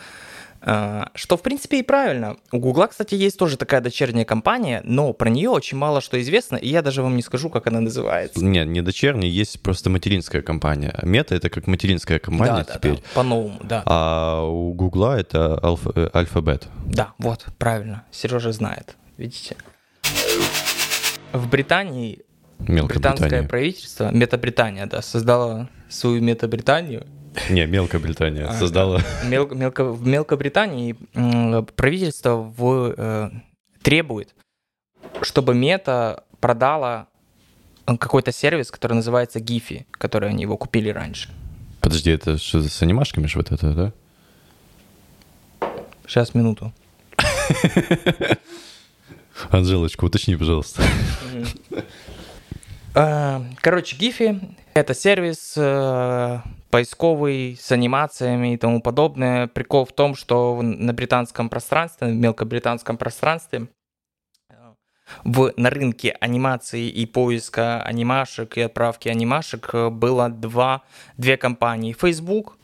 А, 0.64 1.10
Что, 1.14 1.36
в 1.36 1.42
принципе, 1.42 1.80
и 1.80 1.82
правильно. 1.82 2.36
У 2.52 2.58
Гугла, 2.58 2.86
кстати, 2.86 3.14
есть 3.14 3.38
тоже 3.38 3.56
такая 3.56 3.80
дочерняя 3.80 4.24
компания, 4.24 4.80
но 4.84 5.12
про 5.12 5.28
нее 5.28 5.50
очень 5.50 5.76
мало 5.76 6.00
что 6.00 6.20
известно, 6.20 6.56
и 6.56 6.68
я 6.68 6.82
даже 6.82 7.02
вам 7.02 7.16
не 7.16 7.22
скажу, 7.22 7.50
как 7.50 7.66
она 7.66 7.80
называется. 7.80 8.44
нет, 8.44 8.68
не 8.68 8.80
дочерний, 8.80 9.28
есть 9.28 9.60
просто 9.60 9.90
материнская 9.90 10.42
компания. 10.42 10.96
Мета— 11.02 11.34
это 11.36 11.50
как 11.50 11.66
материнская 11.66 12.18
компания 12.18 12.64
да, 12.66 12.74
теперь. 12.74 12.94
да, 12.94 13.02
по-новому, 13.14 13.58
да. 13.62 13.82
А 13.86 14.44
у 14.44 14.72
Гугла 14.72 15.18
это 15.18 15.58
э, 15.94 16.08
алфабет. 16.12 16.68
Да, 16.86 17.12
вот, 17.18 17.46
правильно. 17.58 18.04
Сережа 18.12 18.52
знает. 18.52 18.96
Видите? 19.16 19.56
В 21.32 21.48
Британии 21.48 22.20
британское 22.58 23.42
правительство, 23.42 24.10
Метабритания, 24.12 24.86
да, 24.86 25.02
создало 25.02 25.68
свою 25.88 26.22
Метабританию. 26.22 27.06
Не, 27.50 27.66
Мелкобритания 27.66 28.46
А, 28.46 28.52
создала. 28.54 29.00
Мел- 29.24 29.48
мелко- 29.54 29.84
в 29.90 30.06
Мелкобритании 30.06 30.96
правительство 31.76 32.36
в, 32.36 32.94
э, 32.96 33.30
требует, 33.82 34.34
чтобы 35.22 35.54
Мета 35.54 36.24
продала 36.40 37.06
э, 37.86 37.96
какой-то 37.96 38.32
сервис, 38.32 38.70
который 38.70 38.94
называется 38.94 39.38
Giphy, 39.38 39.86
который 39.92 40.28
они 40.28 40.42
его 40.42 40.56
купили 40.56 40.90
раньше. 40.90 41.30
Подожди, 41.80 42.10
это 42.10 42.36
что 42.38 42.60
с 42.62 42.82
анимашками 42.82 43.26
ж 43.26 43.36
вот 43.36 43.50
это, 43.50 43.72
да? 43.72 43.92
Сейчас, 46.06 46.34
минуту. 46.34 46.72
Анжелочка, 49.50 50.04
уточни, 50.04 50.36
пожалуйста. 50.36 50.82
Э, 52.94 53.40
Короче, 53.60 53.96
Giphy— 53.96 54.54
это 54.74 54.94
сервис 54.94 55.54
э, 55.56 56.40
поисковый 56.72 57.58
с 57.60 57.70
анимациями 57.70 58.54
и 58.54 58.56
тому 58.56 58.80
подобное. 58.80 59.46
Прикол 59.46 59.84
в 59.84 59.92
том, 59.92 60.14
что 60.14 60.58
на 60.62 60.94
британском 60.94 61.50
пространстве, 61.50 62.08
в 62.08 62.14
мелкобританском 62.14 62.96
пространстве 62.96 63.68
э, 64.48 64.54
в, 65.22 65.52
на 65.58 65.68
рынке 65.68 66.16
анимации 66.18 66.88
и 66.88 67.04
поиска 67.04 67.82
анимашек 67.82 68.56
и 68.56 68.62
отправки 68.62 69.08
анимашек 69.08 69.68
э, 69.74 69.90
было 69.90 70.30
два, 70.30 70.80
две 71.18 71.36
компании. 71.36 71.92
Facebook, 71.92 72.56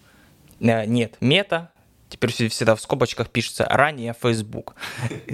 э, 0.58 0.86
нет, 0.86 1.18
Мета, 1.20 1.70
теперь 2.08 2.32
всегда 2.32 2.76
в 2.76 2.80
скобочках 2.80 3.28
пишется 3.28 3.66
ранее 3.66 4.14
Facebook. 4.18 4.74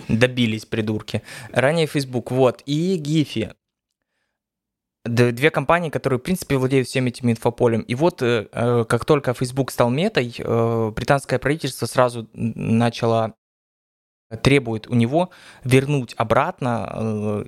Добились, 0.08 0.66
придурки. 0.66 1.22
Ранее 1.52 1.86
Facebook, 1.86 2.32
вот, 2.32 2.64
и 2.66 3.00
Giphy. 3.00 3.54
Две 5.04 5.50
компании, 5.50 5.90
которые, 5.90 6.18
в 6.18 6.22
принципе, 6.22 6.56
владеют 6.56 6.88
всем 6.88 7.04
этим 7.06 7.30
инфополем. 7.30 7.82
И 7.82 7.94
вот, 7.94 8.22
э, 8.22 8.48
э, 8.50 8.84
как 8.88 9.04
только 9.04 9.34
Facebook 9.34 9.70
стал 9.70 9.90
метой, 9.90 10.34
э, 10.38 10.92
британское 10.96 11.38
правительство 11.38 11.84
сразу 11.84 12.26
начало 12.32 13.34
требует 14.42 14.86
у 14.88 14.94
него 14.94 15.28
вернуть 15.62 16.14
обратно 16.16 17.44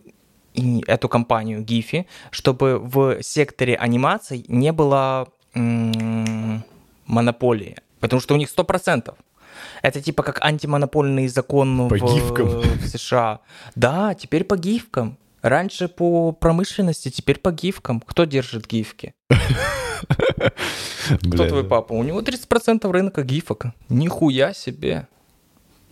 эту 0.86 1.08
компанию 1.08 1.62
Giphy, 1.64 2.04
чтобы 2.30 2.78
в 2.78 3.22
секторе 3.22 3.75
анимаций 3.76 4.44
не 4.48 4.72
было 4.72 5.26
монополии. 7.06 7.76
Потому 8.00 8.20
что 8.20 8.34
у 8.34 8.36
них 8.36 8.50
100%. 8.50 9.14
Это 9.82 10.02
типа 10.02 10.22
как 10.22 10.44
антимонопольный 10.44 11.28
закон 11.28 11.88
По 11.88 11.96
в, 11.96 12.14
гифкам. 12.14 12.60
в 12.60 12.86
США. 12.86 13.40
Да, 13.75 14.14
теперь 14.14 14.44
по 14.44 14.56
гифкам. 14.56 15.16
Раньше 15.46 15.86
по 15.86 16.32
промышленности, 16.32 17.08
теперь 17.08 17.38
по 17.38 17.52
гифкам. 17.52 18.00
Кто 18.00 18.24
держит 18.24 18.66
гифки? 18.66 19.14
Кто 21.20 21.46
твой 21.48 21.62
папа? 21.62 21.92
У 21.92 22.02
него 22.02 22.20
30% 22.20 22.90
рынка 22.90 23.22
гифок. 23.22 23.66
Нихуя 23.88 24.52
себе. 24.52 25.06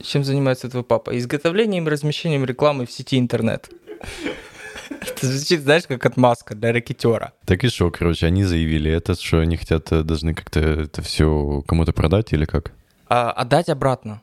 Чем 0.02 0.24
занимается 0.24 0.68
твой 0.68 0.82
папа? 0.82 1.16
Изготовлением 1.16 1.86
и 1.86 1.90
размещением 1.92 2.44
рекламы 2.44 2.84
в 2.84 2.90
сети 2.90 3.16
интернет. 3.16 3.70
Это 4.90 5.24
звучит, 5.28 5.60
знаешь, 5.60 5.84
как 5.86 6.04
отмазка 6.04 6.56
для 6.56 6.72
ракетера. 6.72 7.32
Так 7.44 7.62
и 7.62 7.68
что, 7.68 7.92
короче, 7.92 8.26
они 8.26 8.42
заявили 8.42 8.90
это, 8.90 9.14
что 9.14 9.38
они 9.38 9.56
хотят, 9.56 9.92
э, 9.92 10.02
должны 10.02 10.34
как-то 10.34 10.58
это 10.60 11.00
все 11.00 11.62
кому-то 11.68 11.92
продать 11.92 12.32
или 12.32 12.44
как? 12.44 12.72
А 13.08 13.30
отдать 13.30 13.68
обратно. 13.68 14.20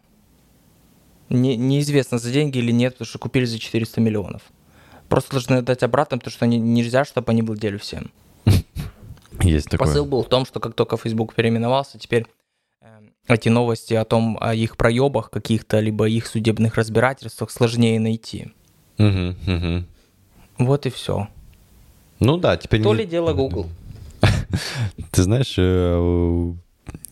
Не- 1.29 1.55
неизвестно, 1.55 2.17
за 2.19 2.31
деньги 2.31 2.57
или 2.57 2.71
нет, 2.73 2.95
потому 2.95 3.07
что 3.07 3.17
купили 3.17 3.45
за 3.45 3.59
400 3.59 4.01
миллионов. 4.01 4.41
Просто 5.12 5.32
должны 5.32 5.56
отдать 5.56 5.84
обратно, 5.84 6.18
потому 6.18 6.32
что 6.32 6.46
они, 6.46 6.58
нельзя, 6.58 7.03
чтобы 7.03 7.32
они 7.32 7.41
владели 7.41 7.75
всем. 7.75 8.12
Есть 9.41 9.70
такое. 9.70 9.88
Посыл 9.88 10.06
был 10.06 10.24
в 10.24 10.30
том, 10.30 10.46
что 10.46 10.62
как 10.62 10.74
только 10.74 10.96
Facebook 10.96 11.36
переименовался, 11.36 12.00
теперь 12.00 12.27
э, 12.82 12.88
эти 13.27 13.50
новости 13.50 13.94
о 13.94 14.06
том, 14.06 14.38
о 14.39 14.56
их 14.56 14.77
проебах 14.77 15.30
каких-то, 15.30 15.82
либо 15.82 16.08
их 16.08 16.27
судебных 16.27 16.75
разбирательствах 16.75 17.51
сложнее 17.51 18.00
найти. 18.00 18.53
Мгм, 18.98 19.36
мгм. 19.46 19.88
Вот 20.58 20.86
и 20.86 20.89
все. 20.89 21.27
Ну 22.22 22.38
да, 22.38 22.56
теперь... 22.56 22.82
То 22.82 22.94
не- 22.94 23.00
ли 23.01 23.06
дело 23.06 23.34
Google. 23.34 23.68
Ты 25.12 25.24
знаешь, 25.24 25.56
э, 25.58 26.53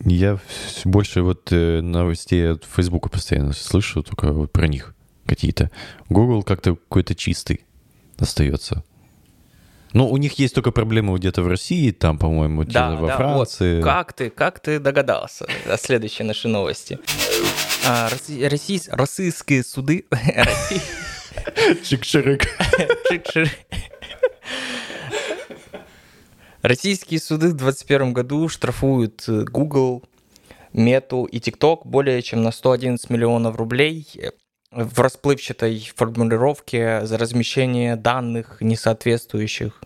я 0.06 0.40
больше 0.86 1.22
вот 1.22 1.52
э, 1.52 1.82
новостей 1.82 2.52
от 2.52 2.64
Фейсбука 2.64 3.10
постоянно 3.10 3.52
слышу, 3.52 4.04
только 4.04 4.32
вот 4.32 4.54
про 4.54 4.68
них 4.68 4.96
какие-то. 5.26 5.70
Google 6.08 6.44
как-то 6.44 6.76
какой-то 6.76 7.14
чистый 7.14 7.66
остается. 8.22 8.84
Ну, 9.94 10.08
у 10.08 10.18
них 10.18 10.34
есть 10.38 10.54
только 10.54 10.72
проблемы 10.72 11.18
где-то 11.18 11.42
в 11.42 11.48
России, 11.48 11.90
там, 11.92 12.20
по-моему, 12.20 12.64
Да, 12.64 12.92
во 12.92 13.08
да, 13.08 13.18
Франции. 13.18 13.78
вот. 13.78 13.84
Как 13.86 14.14
ты, 14.14 14.30
как 14.30 14.60
ты 14.60 14.78
догадался 14.80 15.48
о 15.68 15.78
следующей 15.78 16.24
нашей 16.24 16.52
новости? 16.52 17.00
А, 17.88 18.08
росси- 18.10 18.48
российс- 18.48 18.88
российские 18.92 19.64
суды... 19.64 20.06
Чик-чирик. 21.84 22.46
Чик-чирик. 23.12 23.50
Российские 26.62 27.20
суды 27.20 27.48
в 27.50 27.54
2021 27.56 28.14
году 28.14 28.50
штрафуют 28.50 29.24
э, 29.28 29.44
Google, 29.46 30.04
Мету 30.74 31.24
и 31.24 31.40
TikTok 31.40 31.82
более 31.86 32.22
чем 32.22 32.44
на 32.44 32.52
111 32.52 33.10
миллионов 33.10 33.56
рублей 33.56 34.06
в 34.72 35.00
расплывчатой 35.00 35.92
формулировке 35.96 37.06
за 37.06 37.18
размещение 37.18 37.96
данных, 37.96 38.58
не 38.60 38.76
соответствующих. 38.76 39.82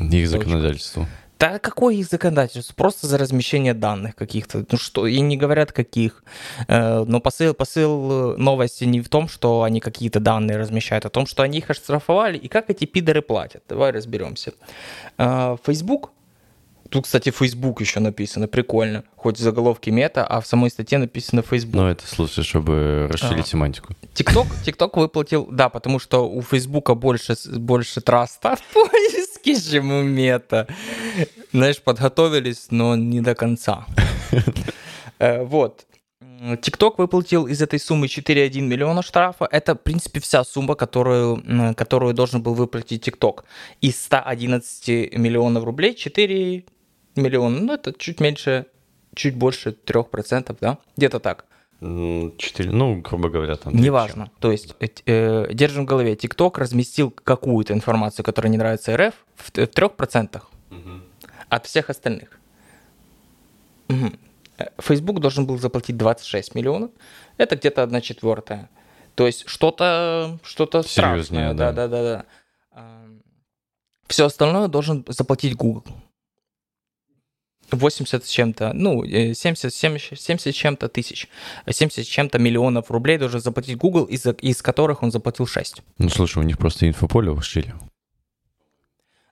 Их 0.00 0.28
законодательству. 0.28 1.06
Да 1.38 1.58
какое 1.58 1.94
их 1.94 2.06
законодательство? 2.06 2.74
Просто 2.74 3.06
за 3.06 3.16
размещение 3.16 3.72
данных 3.72 4.14
каких-то. 4.14 4.66
Ну 4.70 4.76
что, 4.76 5.06
и 5.06 5.20
не 5.20 5.38
говорят 5.38 5.72
каких. 5.72 6.22
Э, 6.68 7.04
Но 7.06 7.20
посыл, 7.20 7.54
посыл 7.54 8.34
э, 8.34 8.36
новости 8.36 8.84
не 8.84 9.00
в 9.00 9.08
том, 9.08 9.26
что 9.26 9.62
они 9.62 9.80
какие-то 9.80 10.20
данные 10.20 10.58
размещают, 10.58 11.06
а 11.06 11.08
в 11.08 11.12
том, 11.12 11.24
что 11.24 11.42
они 11.42 11.58
их 11.58 11.70
оштрафовали, 11.70 12.36
и 12.36 12.48
как 12.48 12.68
эти 12.68 12.84
пидоры 12.84 13.22
платят. 13.22 13.62
Давай 13.68 13.90
разберемся. 13.90 14.52
Э, 15.16 15.56
Facebook 15.64 16.10
Тут, 16.90 17.04
кстати, 17.04 17.30
Facebook 17.30 17.80
еще 17.80 18.00
написано, 18.00 18.48
прикольно. 18.48 19.04
Хоть 19.16 19.38
в 19.38 19.40
заголовке 19.40 19.92
мета, 19.92 20.26
а 20.26 20.40
в 20.40 20.46
самой 20.46 20.70
статье 20.70 20.98
написано 20.98 21.42
Facebook. 21.42 21.76
Ну, 21.76 21.86
это, 21.86 22.04
слушай, 22.06 22.42
чтобы 22.42 23.06
расширить 23.10 23.44
А. 23.46 23.48
семантику. 23.48 23.94
TikTok, 24.14 24.46
TikTok 24.64 24.98
выплатил, 24.98 25.46
да, 25.50 25.68
потому 25.68 26.00
что 26.00 26.28
у 26.28 26.42
Фейсбука 26.42 26.94
больше, 26.94 27.36
больше 27.54 28.00
траста 28.00 28.56
в 28.56 28.62
поиске, 28.74 29.54
чем 29.60 29.90
у 29.92 30.02
мета. 30.02 30.66
Знаешь, 31.52 31.80
подготовились, 31.80 32.66
но 32.70 32.96
не 32.96 33.20
до 33.20 33.34
конца. 33.34 33.86
Э, 35.18 35.42
Вот. 35.44 35.86
TikTok 36.20 36.94
выплатил 36.98 37.46
из 37.46 37.60
этой 37.62 37.78
суммы 37.78 38.06
4,1 38.06 38.62
миллиона 38.62 39.02
штрафа. 39.02 39.46
Это, 39.52 39.74
в 39.74 39.78
принципе, 39.82 40.20
вся 40.20 40.42
сумма, 40.42 40.74
которую, 40.74 41.74
которую 41.76 42.14
должен 42.14 42.42
был 42.42 42.54
выплатить 42.54 43.06
TikTok. 43.06 43.44
Из 43.82 44.00
111 44.02 44.88
миллионов 45.18 45.64
рублей 45.64 45.94
4 45.94 46.64
миллиона, 47.20 47.60
ну, 47.60 47.72
это 47.74 47.92
чуть 47.92 48.20
меньше, 48.20 48.66
чуть 49.14 49.36
больше 49.36 49.70
3%, 49.86 50.56
да? 50.60 50.78
Где-то 50.96 51.20
так. 51.20 51.44
М, 51.80 52.36
Четыре, 52.36 52.70
ну, 52.72 53.00
грубо 53.00 53.28
говоря, 53.30 53.56
там... 53.56 53.74
Неважно. 53.74 54.30
То 54.40 54.50
есть, 54.52 54.74
э, 54.80 54.88
э, 55.06 55.52
держим 55.54 55.84
в 55.84 55.86
голове, 55.86 56.14
TikTok 56.14 56.58
разместил 56.58 57.10
какую-то 57.10 57.72
информацию, 57.72 58.24
которая 58.24 58.50
не 58.50 58.58
нравится 58.58 58.96
РФ, 58.96 59.14
в, 59.36 59.50
в 59.50 59.68
3% 59.68 60.42
Мгм. 60.70 61.02
от 61.48 61.66
всех 61.66 61.88
остальных. 61.90 62.38
Э, 63.88 64.66
Facebook 64.78 65.20
должен 65.20 65.46
был 65.46 65.58
заплатить 65.58 65.96
26 65.96 66.54
миллионов. 66.54 66.90
Это 67.38 67.56
где-то 67.56 67.82
1 67.82 68.00
четвертая. 68.02 68.68
То 69.14 69.26
есть 69.26 69.48
что-то 69.48 70.38
что 70.42 70.66
Серьезнее, 70.66 70.82
страшное. 70.82 71.54
да. 71.54 71.72
Да, 71.72 71.88
да, 71.88 72.02
да, 72.02 72.24
да. 72.74 72.82
Все 74.06 74.26
остальное 74.26 74.68
должен 74.68 75.04
заплатить 75.08 75.54
Google. 75.56 75.84
80 77.76 78.24
с 78.24 78.28
чем-то, 78.28 78.72
ну, 78.74 79.04
э, 79.04 79.34
70, 79.34 79.72
70, 79.72 80.20
70 80.20 80.54
с 80.54 80.56
чем-то 80.56 80.88
тысяч, 80.88 81.28
70 81.68 82.04
с 82.04 82.08
чем-то 82.08 82.38
миллионов 82.38 82.90
рублей 82.90 83.18
должен 83.18 83.40
заплатить 83.40 83.76
Google, 83.76 84.04
из, 84.04 84.26
из 84.26 84.62
которых 84.62 85.02
он 85.02 85.10
заплатил 85.10 85.46
6. 85.46 85.82
Ну, 85.98 86.08
слушай, 86.08 86.38
у 86.38 86.42
них 86.42 86.58
просто 86.58 86.88
инфополе 86.88 87.30
ушили. 87.30 87.74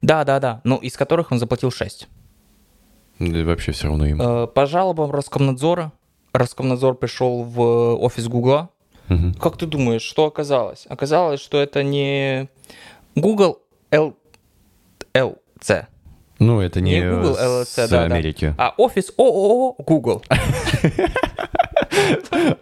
Да, 0.02 0.24
да, 0.24 0.38
да, 0.40 0.60
ну, 0.64 0.76
из 0.76 0.96
которых 0.96 1.32
он 1.32 1.38
заплатил 1.38 1.70
6. 1.70 2.08
Да 3.18 3.44
вообще 3.44 3.72
все 3.72 3.88
равно 3.88 4.06
им. 4.06 4.20
Э, 4.20 4.46
По 4.46 4.66
жалобам 4.66 5.10
Роскомнадзора, 5.10 5.92
Роскомнадзор 6.32 6.94
пришел 6.94 7.42
в 7.42 7.60
офис 7.96 8.28
Гугла. 8.28 8.70
Мгм. 9.08 9.34
Как 9.34 9.56
ты 9.56 9.66
думаешь, 9.66 10.02
что 10.02 10.26
оказалось? 10.26 10.86
Оказалось, 10.88 11.40
что 11.40 11.60
это 11.60 11.82
не 11.82 12.48
Google 13.14 13.60
L... 13.90 14.14
LC, 15.14 15.86
Ну, 16.38 16.60
это 16.60 16.80
не, 16.80 17.00
Не 17.00 17.10
Google, 17.10 17.34
с 17.34 17.38
LLC, 17.38 17.76
да, 17.76 17.86
да. 17.88 18.14
Америки. 18.14 18.54
а 18.56 18.74
офис 18.76 19.12
ООО 19.16 19.74
Google. 19.78 20.22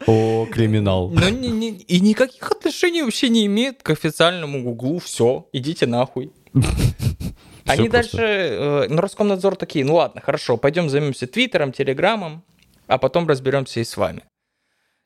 О, 0.07 0.47
криминал. 0.53 1.11
Ни- 1.11 1.69
и 1.71 2.01
никаких 2.01 2.51
отношений 2.51 3.03
вообще 3.03 3.29
не 3.29 3.47
имеет 3.47 3.83
к 3.83 3.91
официальному 3.91 4.63
Гуглу. 4.63 4.99
Все, 4.99 5.49
идите 5.53 5.87
нахуй. 5.87 6.33
Они 7.67 7.89
дальше, 7.89 8.19
э, 8.21 8.87
ну, 8.89 9.01
Роскомнадзор 9.01 9.57
такие, 9.57 9.85
ну 9.85 9.97
ладно, 9.97 10.21
хорошо, 10.21 10.57
пойдем 10.57 10.89
займемся 10.89 11.27
Твиттером, 11.27 11.73
Телеграмом, 11.73 12.45
а 12.87 12.97
потом 12.97 13.27
разберемся 13.27 13.81
и 13.81 13.85
с 13.85 13.97
вами. 13.97 14.23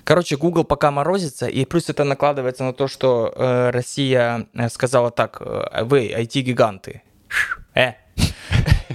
Короче, 0.05 0.37
Google 0.37 0.65
пока 0.65 0.91
морозится, 0.91 1.47
и 1.47 1.65
плюс 1.65 1.89
это 1.89 2.05
накладывается 2.05 2.65
на 2.65 2.75
то, 2.75 2.87
что 2.87 3.33
э, 3.35 3.71
Россия 3.71 4.47
э, 4.55 4.69
сказала 4.69 5.11
так, 5.11 5.41
э, 5.41 5.85
вы, 5.85 6.09
IT-гиганты, 6.13 7.03
э, 7.75 7.93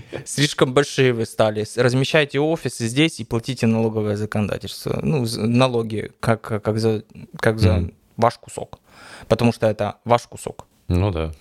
слишком 0.25 0.73
большие 0.73 1.13
вы 1.13 1.25
стали, 1.25 1.65
размещайте 1.75 2.39
офисы 2.39 2.87
здесь 2.87 3.19
и 3.19 3.25
платите 3.25 3.67
налоговое 3.67 4.15
законодательство, 4.15 4.99
ну, 5.01 5.25
налоги, 5.37 6.11
как, 6.19 6.41
как 6.41 6.79
за, 6.79 7.03
как 7.39 7.59
за 7.59 7.73
Мгм. 7.73 7.93
ваш 8.17 8.37
кусок, 8.37 8.79
потому 9.27 9.51
что 9.53 9.67
это 9.67 9.95
ваш 10.05 10.23
кусок. 10.27 10.67
Ну 10.87 11.11
да. 11.11 11.31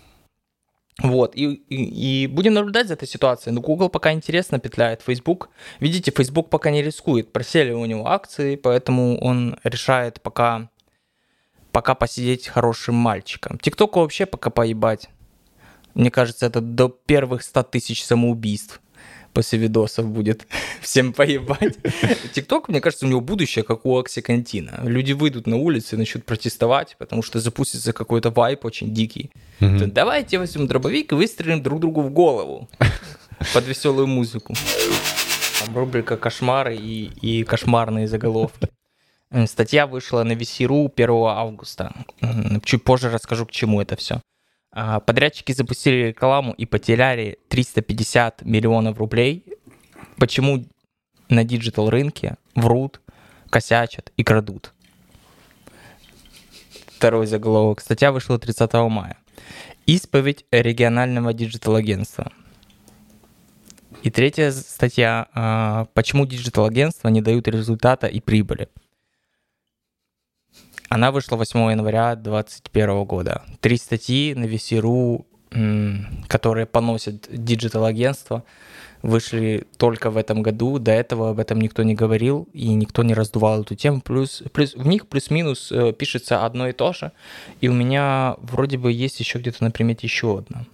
Вот, 1.02 1.34
и, 1.34 1.54
и, 1.68 2.22
и 2.22 2.26
будем 2.28 2.54
наблюдать 2.54 2.86
за 2.86 2.94
этой 2.94 3.08
ситуацией. 3.08 3.52
Но 3.52 3.60
Google 3.60 3.88
пока 3.88 4.12
интересно 4.12 4.60
петляет, 4.60 5.02
Facebook. 5.02 5.48
Видите, 5.80 6.12
Facebook 6.16 6.48
пока 6.50 6.70
не 6.70 6.82
рискует, 6.82 7.32
просели 7.32 7.72
у 7.72 7.84
него 7.84 8.06
акции, 8.08 8.54
поэтому 8.54 9.18
он 9.18 9.58
решает 9.64 10.20
пока, 10.22 10.70
пока 11.72 11.96
посидеть 11.96 12.46
хорошим 12.46 12.94
мальчиком. 12.94 13.56
TikTok 13.56 13.90
вообще 13.94 14.24
пока 14.24 14.50
поебать. 14.50 15.08
Мне 15.94 16.10
кажется, 16.10 16.46
это 16.46 16.60
до 16.60 16.88
первых 16.88 17.42
100 17.42 17.62
тысяч 17.64 18.04
самоубийств 18.04 18.80
после 19.34 19.58
видосов 19.58 20.08
будет 20.08 20.46
всем 20.80 21.12
поебать. 21.12 21.76
ТикТок, 22.32 22.68
мне 22.68 22.80
кажется, 22.80 23.04
у 23.04 23.08
него 23.08 23.20
будущее, 23.20 23.64
как 23.64 23.84
у 23.84 23.98
Оксикантина. 23.98 24.80
Люди 24.84 25.12
выйдут 25.12 25.46
на 25.46 25.56
улицы 25.56 25.96
и 25.96 25.98
начнут 25.98 26.24
протестовать, 26.24 26.96
потому 26.98 27.22
что 27.22 27.40
запустится 27.40 27.92
какой-то 27.92 28.30
вайп 28.30 28.64
очень 28.64 28.94
дикий. 28.94 29.30
Мгм. 29.60 29.78
То 29.78 29.86
Давайте 29.86 30.38
возьмем 30.38 30.66
дробовик 30.66 31.12
и 31.12 31.14
выстрелим 31.16 31.62
друг 31.62 31.80
другу 31.80 32.00
в 32.02 32.10
голову 32.10 32.68
под 33.52 33.66
веселую 33.66 34.06
музыку. 34.06 34.54
Там 35.64 35.76
рубрика 35.76 36.16
«Кошмары» 36.16 36.76
и, 36.76 37.10
и 37.20 37.44
кошмарные 37.44 38.06
заголовки. 38.06 38.68
М, 39.30 39.46
Статья 39.46 39.86
вышла 39.86 40.22
на 40.22 40.32
VC.ru 40.32 40.90
1 40.94 41.10
августа. 41.26 41.92
Чуть 42.64 42.84
позже 42.84 43.10
расскажу, 43.10 43.46
к 43.46 43.50
чему 43.50 43.80
это 43.80 43.96
все. 43.96 44.20
Подрядчики 44.74 45.52
запустили 45.52 46.08
рекламу 46.08 46.52
и 46.52 46.66
потеряли 46.66 47.38
350 47.48 48.42
миллионов 48.42 48.98
рублей. 48.98 49.44
Почему 50.16 50.64
на 51.28 51.44
digital 51.44 51.90
рынке 51.90 52.36
врут, 52.56 53.00
косячат 53.50 54.12
и 54.16 54.24
крадут? 54.24 54.74
Второй 56.96 57.26
заголовок. 57.26 57.80
Статья 57.80 58.10
вышла 58.10 58.38
30 58.38 58.72
мая. 58.90 59.18
Исповедь 59.86 60.44
регионального 60.50 61.32
digital-агентства. 61.32 62.32
И 64.02 64.10
третья 64.10 64.50
статья. 64.50 65.28
а, 65.34 65.86
Почему 65.94 66.26
digital-агентства 66.26 67.08
не 67.08 67.20
дают 67.20 67.46
результата 67.46 68.06
и 68.06 68.20
прибыли? 68.20 68.68
Она 70.94 71.10
вышла 71.10 71.34
8 71.34 71.72
января 71.72 72.14
2021 72.14 73.04
года. 73.04 73.42
Три 73.60 73.76
статьи 73.78 74.32
на 74.32 74.44
VC.ru, 74.44 75.24
которые 76.28 76.66
поносят 76.66 77.26
digital-агентство, 77.28 78.44
вышли 79.02 79.66
только 79.76 80.12
в 80.12 80.16
этом 80.16 80.42
году. 80.42 80.78
До 80.78 80.92
этого 80.92 81.30
об 81.30 81.40
этом 81.40 81.60
никто 81.60 81.82
не 81.82 81.96
говорил 81.96 82.46
и 82.52 82.68
никто 82.74 83.02
не 83.02 83.12
раздувал 83.12 83.62
эту 83.62 83.74
тему. 83.74 84.02
Плюс, 84.02 84.44
плюс 84.52 84.76
в 84.76 84.86
них 84.86 85.08
плюс-минус 85.08 85.72
э, 85.72 85.92
пишется 85.92 86.46
одно 86.46 86.68
и 86.68 86.72
то 86.72 86.92
же. 86.92 87.10
И 87.60 87.66
у 87.66 87.72
меня 87.72 88.36
вроде 88.38 88.78
бы 88.78 88.92
есть 88.92 89.18
еще 89.18 89.40
где-то 89.40 89.64
на 89.64 89.72
примете 89.72 90.06
еще 90.06 90.38
одна. 90.38 90.64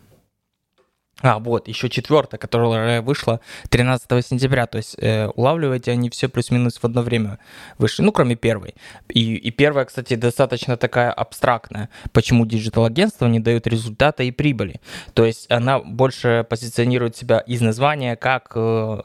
А, 1.22 1.38
вот, 1.38 1.68
еще 1.68 1.88
четвертая, 1.88 2.38
которая 2.38 3.02
вышла 3.02 3.40
13 3.68 4.26
сентября. 4.26 4.66
То 4.66 4.78
есть 4.78 4.96
э, 4.98 5.28
улавливаете 5.28 5.92
они 5.92 6.08
все 6.10 6.28
плюс-минус 6.28 6.78
в 6.78 6.84
одно 6.84 7.02
время 7.02 7.38
вышли. 7.78 8.02
Ну, 8.02 8.12
кроме 8.12 8.36
первой. 8.36 8.74
И, 9.08 9.34
и 9.36 9.50
первая, 9.50 9.84
кстати, 9.84 10.14
достаточно 10.14 10.76
такая 10.76 11.12
абстрактная. 11.12 11.90
Почему 12.12 12.46
digital-агентства 12.46 13.26
не 13.26 13.40
дают 13.40 13.66
результата 13.66 14.22
и 14.22 14.30
прибыли? 14.30 14.80
То 15.14 15.24
есть 15.24 15.50
она 15.50 15.78
больше 15.78 16.46
позиционирует 16.48 17.16
себя 17.16 17.40
из 17.40 17.60
названия 17.60 18.16
как 18.16 18.52
э, 18.54 19.00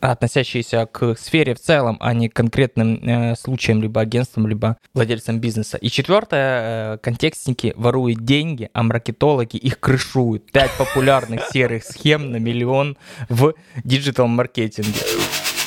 относящиеся 0.00 0.86
к 0.86 1.16
сфере 1.16 1.54
в 1.54 1.60
целом, 1.60 1.96
а 2.00 2.14
не 2.14 2.28
к 2.28 2.34
конкретным 2.34 3.00
э, 3.02 3.36
случаям, 3.36 3.82
либо 3.82 4.00
агентствам, 4.00 4.46
либо 4.46 4.76
владельцам 4.94 5.40
бизнеса. 5.40 5.76
И 5.78 5.88
четвертое, 5.88 6.94
э, 6.94 6.98
контекстники 6.98 7.72
воруют 7.76 8.24
деньги, 8.24 8.70
а 8.72 8.82
маркетологи 8.82 9.56
их 9.56 9.80
крышуют. 9.80 10.50
Пять 10.52 10.70
популярных 10.78 11.46
серых 11.52 11.84
схем 11.84 12.30
на 12.30 12.36
миллион 12.36 12.96
в 13.28 13.54
диджитал-маркетинге. 13.84 15.00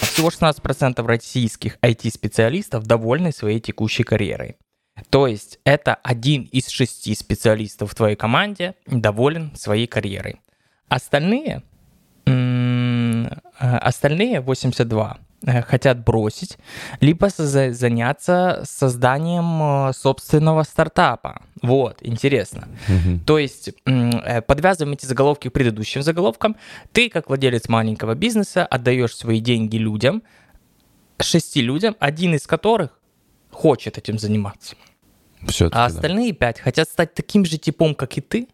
Всего 0.02 0.30
16% 0.30 1.06
российских 1.06 1.78
IT-специалистов 1.82 2.86
довольны 2.86 3.32
своей 3.32 3.60
текущей 3.60 4.04
карьерой. 4.04 4.58
То 5.10 5.28
есть 5.28 5.60
это 5.64 5.96
один 5.96 6.44
из 6.52 6.68
шести 6.68 7.16
специалистов 7.16 7.92
в 7.92 7.96
твоей 7.96 8.16
команде 8.16 8.76
доволен 8.86 9.52
своей 9.56 9.88
карьерой. 9.88 10.42
Остальные, 10.90 11.64
остальные 13.58 14.42
82 14.42 15.18
э, 15.46 15.62
хотят 15.62 16.04
бросить, 16.04 16.58
либо 17.00 17.30
заняться 17.30 18.62
созданием 18.66 19.90
э, 19.90 19.94
собственного 19.94 20.64
стартапа. 20.64 21.42
Вот, 21.62 21.98
интересно. 22.02 22.68
Мгм. 22.88 23.20
То 23.20 23.38
есть 23.38 23.70
э, 23.86 24.42
подвязываем 24.42 24.94
эти 24.94 25.06
заголовки 25.06 25.50
к 25.50 25.54
предыдущим 25.54 26.02
заголовкам. 26.02 26.56
Ты, 26.92 27.10
как 27.10 27.30
владелец 27.30 27.70
маленького 27.70 28.16
бизнеса, 28.16 28.66
отдаешь 28.66 29.16
свои 29.16 29.40
деньги 29.40 29.78
людям, 29.78 30.24
шести 31.20 31.62
людям, 31.62 31.96
один 32.00 32.34
из 32.36 32.48
которых 32.48 33.00
хочет 33.52 33.98
этим 33.98 34.18
заниматься. 34.18 34.76
Всё-таки, 35.48 35.78
А 35.78 35.90
да. 35.90 35.96
остальные 35.96 36.34
пять 36.34 36.60
хотят 36.60 36.88
стать 36.88 37.14
таким 37.14 37.46
же 37.46 37.58
типом, 37.58 37.96
как 37.96 38.18
и 38.18 38.22
ты, 38.22 38.48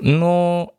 но... 0.00 0.74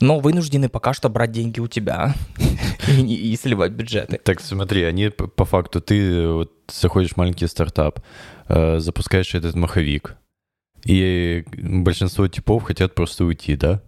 но 0.00 0.18
вынуждены 0.20 0.68
пока 0.68 0.92
что 0.92 1.08
брать 1.08 1.32
деньги 1.32 1.60
у 1.60 1.66
тебя 1.66 2.14
и, 2.88 3.32
и 3.32 3.36
сливать 3.36 3.72
бюджеты. 3.72 4.20
Так 4.22 4.40
смотри, 4.40 4.82
они 4.84 5.08
по 5.10 5.44
факту, 5.44 5.80
ты 5.80 6.28
вот 6.28 6.52
заходишь 6.72 7.12
в 7.12 7.16
маленький 7.16 7.46
стартап, 7.46 8.00
э, 8.48 8.78
запускаешь 8.78 9.34
этот 9.34 9.54
маховик, 9.54 10.16
и 10.84 11.44
большинство 11.56 12.28
типов 12.28 12.64
хотят 12.64 12.94
просто 12.94 13.24
уйти, 13.24 13.56
да? 13.56 13.82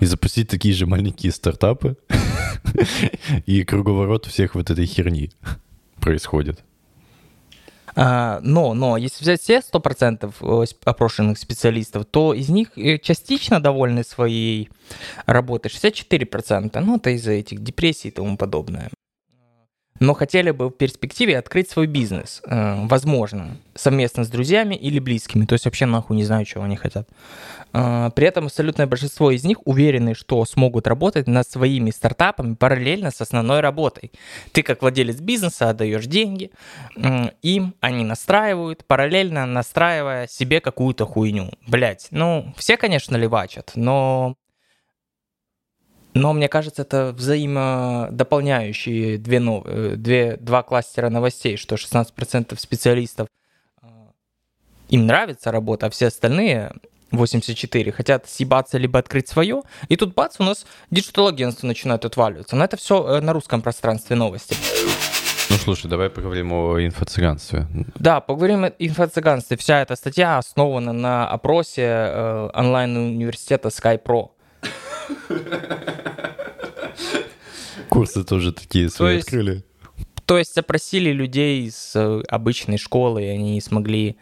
И 0.00 0.06
запустить 0.06 0.48
такие 0.48 0.74
же 0.74 0.86
маленькие 0.86 1.32
стартапы, 1.32 1.96
и 3.46 3.62
круговорот 3.64 4.26
всех 4.26 4.54
вот 4.54 4.70
этой 4.70 4.86
херни 4.86 5.30
происходит. 6.00 6.64
А, 7.96 8.40
но, 8.42 8.74
но, 8.74 8.96
если 8.96 9.22
взять 9.22 9.40
все 9.40 9.58
100% 9.58 10.34
э, 10.40 10.66
опрошенных 10.84 11.38
специалистов, 11.38 12.06
то 12.06 12.34
из 12.34 12.48
них 12.48 12.76
э, 12.76 12.98
частично 12.98 13.60
довольны 13.60 14.02
своей 14.02 14.68
работой 15.26 15.68
64%. 15.68 16.80
Ну, 16.80 16.96
это 16.96 17.10
из-за 17.10 17.32
этих 17.32 17.62
депрессий 17.62 18.08
и 18.08 18.10
тому 18.10 18.36
подобное 18.36 18.90
но 20.00 20.14
хотели 20.14 20.50
бы 20.50 20.68
в 20.68 20.72
перспективе 20.72 21.38
открыть 21.38 21.70
свой 21.70 21.86
бизнес, 21.86 22.42
э, 22.46 22.86
возможно, 22.86 23.56
совместно 23.74 24.24
с 24.24 24.28
друзьями 24.28 24.74
или 24.74 24.98
близкими, 24.98 25.46
то 25.46 25.52
есть 25.52 25.64
вообще 25.64 25.86
нахуй 25.86 26.16
не 26.16 26.24
знаю, 26.24 26.44
чего 26.44 26.64
они 26.64 26.76
хотят. 26.76 27.08
Э, 27.72 28.10
при 28.14 28.26
этом 28.26 28.46
абсолютное 28.46 28.86
большинство 28.86 29.30
из 29.30 29.44
них 29.44 29.58
уверены, 29.64 30.14
что 30.14 30.44
смогут 30.44 30.88
работать 30.88 31.28
над 31.28 31.48
своими 31.48 31.90
стартапами 31.90 32.54
параллельно 32.54 33.12
с 33.12 33.20
основной 33.20 33.60
работой. 33.60 34.10
Ты 34.52 34.62
как 34.62 34.82
владелец 34.82 35.20
бизнеса 35.20 35.70
отдаешь 35.70 36.06
деньги, 36.06 36.50
э, 36.96 37.30
им 37.42 37.74
они 37.80 38.04
настраивают, 38.04 38.84
параллельно 38.84 39.46
настраивая 39.46 40.26
себе 40.26 40.60
какую-то 40.60 41.06
хуйню. 41.06 41.50
Блять, 41.68 42.08
ну, 42.10 42.52
все, 42.56 42.76
конечно, 42.76 43.16
левачат, 43.16 43.72
но 43.76 44.34
но 46.14 46.32
мне 46.32 46.48
кажется, 46.48 46.82
это 46.82 47.12
взаимодополняющие 47.12 49.18
две, 49.18 49.40
новые, 49.40 49.96
две, 49.96 50.36
два 50.36 50.62
кластера 50.62 51.10
новостей, 51.10 51.56
что 51.56 51.74
16% 51.74 52.58
специалистов 52.58 53.28
а, 53.82 53.88
им 54.88 55.06
нравится 55.06 55.50
работа, 55.50 55.86
а 55.86 55.90
все 55.90 56.06
остальные 56.06 56.72
84 57.10 57.92
хотят 57.92 58.28
съебаться 58.28 58.78
либо 58.78 58.98
открыть 58.98 59.28
свое, 59.28 59.62
и 59.88 59.96
тут 59.96 60.14
бац, 60.14 60.36
у 60.38 60.44
нас 60.44 60.66
digital-агентство 60.90 61.66
начинает 61.66 62.04
отваливаться. 62.04 62.56
Но 62.56 62.64
это 62.64 62.76
все 62.76 63.06
э, 63.06 63.20
на 63.20 63.32
русском 63.32 63.62
пространстве 63.62 64.16
новости. 64.16 64.56
Ну, 65.50 65.56
слушай, 65.56 65.88
давай 65.88 66.10
поговорим 66.10 66.52
о 66.52 66.80
инфо-цыганстве. 66.80 67.66
Да, 67.96 68.20
поговорим 68.20 68.64
о 68.64 68.68
инфо-цыганстве. 68.68 69.56
Вся 69.56 69.82
эта 69.82 69.96
статья 69.96 70.38
основана 70.38 70.92
на 70.92 71.28
опросе 71.28 71.82
э, 71.82 72.50
онлайн-университета 72.54 73.68
SkyPro. 73.68 74.30
Курсы 77.88 78.24
тоже 78.24 78.52
такие 78.52 78.88
свои 78.90 79.18
открыли. 79.18 79.62
То 80.26 80.38
есть 80.38 80.56
опросили 80.56 81.10
людей 81.10 81.70
с 81.70 81.94
э, 81.94 82.22
обычной 82.28 82.78
школы, 82.78 83.24
и 83.24 83.28
они 83.28 83.60
смогли 83.60 84.16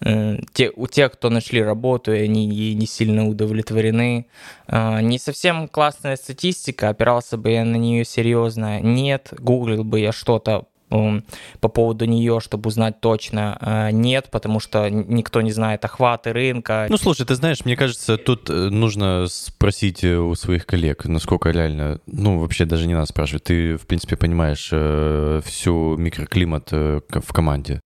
э, 0.00 0.38
те, 0.52 0.70
у 0.76 0.86
тех, 0.86 1.12
кто 1.12 1.30
нашли 1.30 1.62
работу, 1.62 2.12
и 2.12 2.20
они 2.20 2.48
ей 2.48 2.74
не 2.74 2.86
сильно 2.86 3.28
удовлетворены. 3.28 4.26
Э, 4.68 5.00
не 5.00 5.18
совсем 5.18 5.66
классная 5.68 6.16
статистика, 6.16 6.90
опирался 6.90 7.36
бы 7.36 7.50
я 7.50 7.64
на 7.64 7.76
нее 7.76 8.04
серьезно. 8.04 8.80
Нет, 8.80 9.32
гуглил 9.36 9.82
бы 9.82 9.98
я 9.98 10.12
что-то 10.12 10.66
по 10.88 11.68
поводу 11.68 12.04
нее, 12.04 12.40
чтобы 12.40 12.68
узнать 12.68 13.00
точно, 13.00 13.58
э, 13.60 13.90
нет, 13.90 14.28
потому 14.30 14.60
что 14.60 14.88
никто 14.88 15.40
не 15.40 15.52
знает 15.52 15.84
охваты 15.84 16.32
рынка. 16.32 16.86
Ну, 16.88 16.96
слушай, 16.96 17.26
ты 17.26 17.34
знаешь, 17.34 17.64
мне 17.64 17.76
кажется, 17.76 18.16
тут 18.16 18.50
э, 18.50 18.52
нужно 18.70 19.26
спросить 19.28 20.04
э, 20.04 20.16
у 20.16 20.34
своих 20.34 20.66
коллег, 20.66 21.04
насколько 21.04 21.50
реально, 21.50 22.00
ну, 22.06 22.38
вообще 22.38 22.64
даже 22.64 22.86
не 22.86 22.94
надо 22.94 23.06
спрашивать, 23.06 23.44
ты, 23.44 23.76
в 23.76 23.86
принципе, 23.86 24.16
понимаешь 24.16 24.70
э, 24.72 25.40
всю 25.44 25.96
микроклимат 25.96 26.72
в 26.72 27.32
команде, 27.32 27.80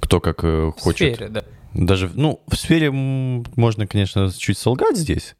кто 0.00 0.20
как 0.20 0.40
э, 0.42 0.72
хочет. 0.78 1.12
В 1.12 1.14
сфере, 1.16 1.28
да. 1.28 1.44
Даже, 1.74 2.10
ну, 2.14 2.42
в 2.48 2.56
сфере 2.56 2.90
можно, 2.90 3.86
конечно, 3.86 4.30
чуть 4.32 4.56
солгать 4.56 4.96
здесь, 4.96 5.36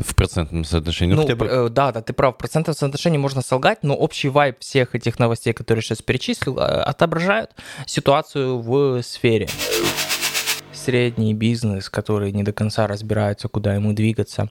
в 0.00 0.14
процентном 0.14 0.64
соотношении. 0.64 1.14
Ну, 1.14 1.22
ну 1.22 1.26
хотя 1.26 1.36
бы... 1.36 1.70
Да, 1.70 1.92
да, 1.92 2.02
ты 2.02 2.12
прав. 2.12 2.34
В 2.34 2.38
процентном 2.38 2.74
соотношении 2.74 3.18
можно 3.18 3.42
солгать, 3.42 3.82
но 3.82 3.94
общий 3.94 4.28
вайб 4.28 4.58
всех 4.60 4.94
этих 4.94 5.18
новостей, 5.18 5.52
которые 5.52 5.82
сейчас 5.82 6.02
перечислил, 6.02 6.58
э, 6.58 6.62
отображают 6.62 7.52
ситуацию 7.86 8.60
в 8.60 9.02
сфере. 9.02 9.48
Средний 10.72 11.34
бизнес, 11.34 11.90
который 11.90 12.32
не 12.32 12.42
до 12.42 12.52
конца 12.52 12.86
разбирается, 12.86 13.48
куда 13.48 13.74
ему 13.74 13.92
двигаться, 13.92 14.50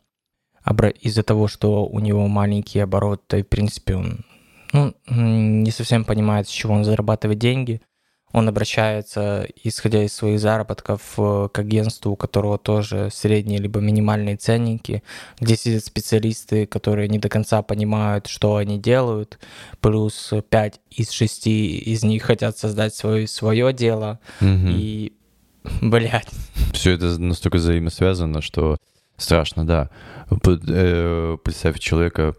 из-за 1.02 1.24
того, 1.24 1.48
что 1.48 1.86
у 1.86 2.00
него 2.00 2.28
маленький 2.28 2.80
оборот, 2.80 3.26
то, 3.28 3.38
в 3.38 3.44
принципе, 3.44 3.96
он 3.96 4.26
ну, 4.74 4.94
не 5.08 5.72
совсем 5.72 6.04
понимает, 6.04 6.48
с 6.48 6.52
чего 6.52 6.74
он 6.74 6.84
зарабатывает 6.84 7.40
деньги– 7.40 7.82
он 8.34 8.50
обращается, 8.50 9.48
исходя 9.63 10.04
из 10.04 10.13
своих 10.13 10.40
заработков, 10.40 11.02
э, 11.18 11.50
к 11.52 11.60
агентству, 11.60 12.12
у 12.12 12.16
которого 12.16 12.58
тоже 12.58 13.10
средние 13.12 13.60
либо 13.60 13.80
минимальные 13.80 14.36
ценники, 14.36 15.02
где 15.40 15.56
сидят 15.56 15.86
специалисты, 15.86 16.66
которые 16.66 17.08
не 17.08 17.20
до 17.20 17.30
конца 17.30 17.62
понимают, 17.62 18.28
что 18.28 18.58
они 18.58 18.80
делают, 18.80 19.40
плюс 19.80 20.34
5 20.50 20.80
из 20.92 21.12
6 21.12 21.48
из 21.48 22.04
них 22.04 22.24
хотят 22.24 22.58
создать 22.58 22.94
свое, 22.94 23.28
свое 23.28 23.72
дело, 23.72 24.20
угу. 24.42 24.50
и, 24.50 25.13
блядь. 25.82 26.30
Все 26.74 26.92
это 26.92 27.18
настолько 27.18 27.56
взаимосвязано, 27.56 28.42
что 28.42 28.78
страшно, 29.16 29.66
да. 29.66 29.90
Э, 30.30 31.38
представь 31.44 31.80
человека, 31.80 32.36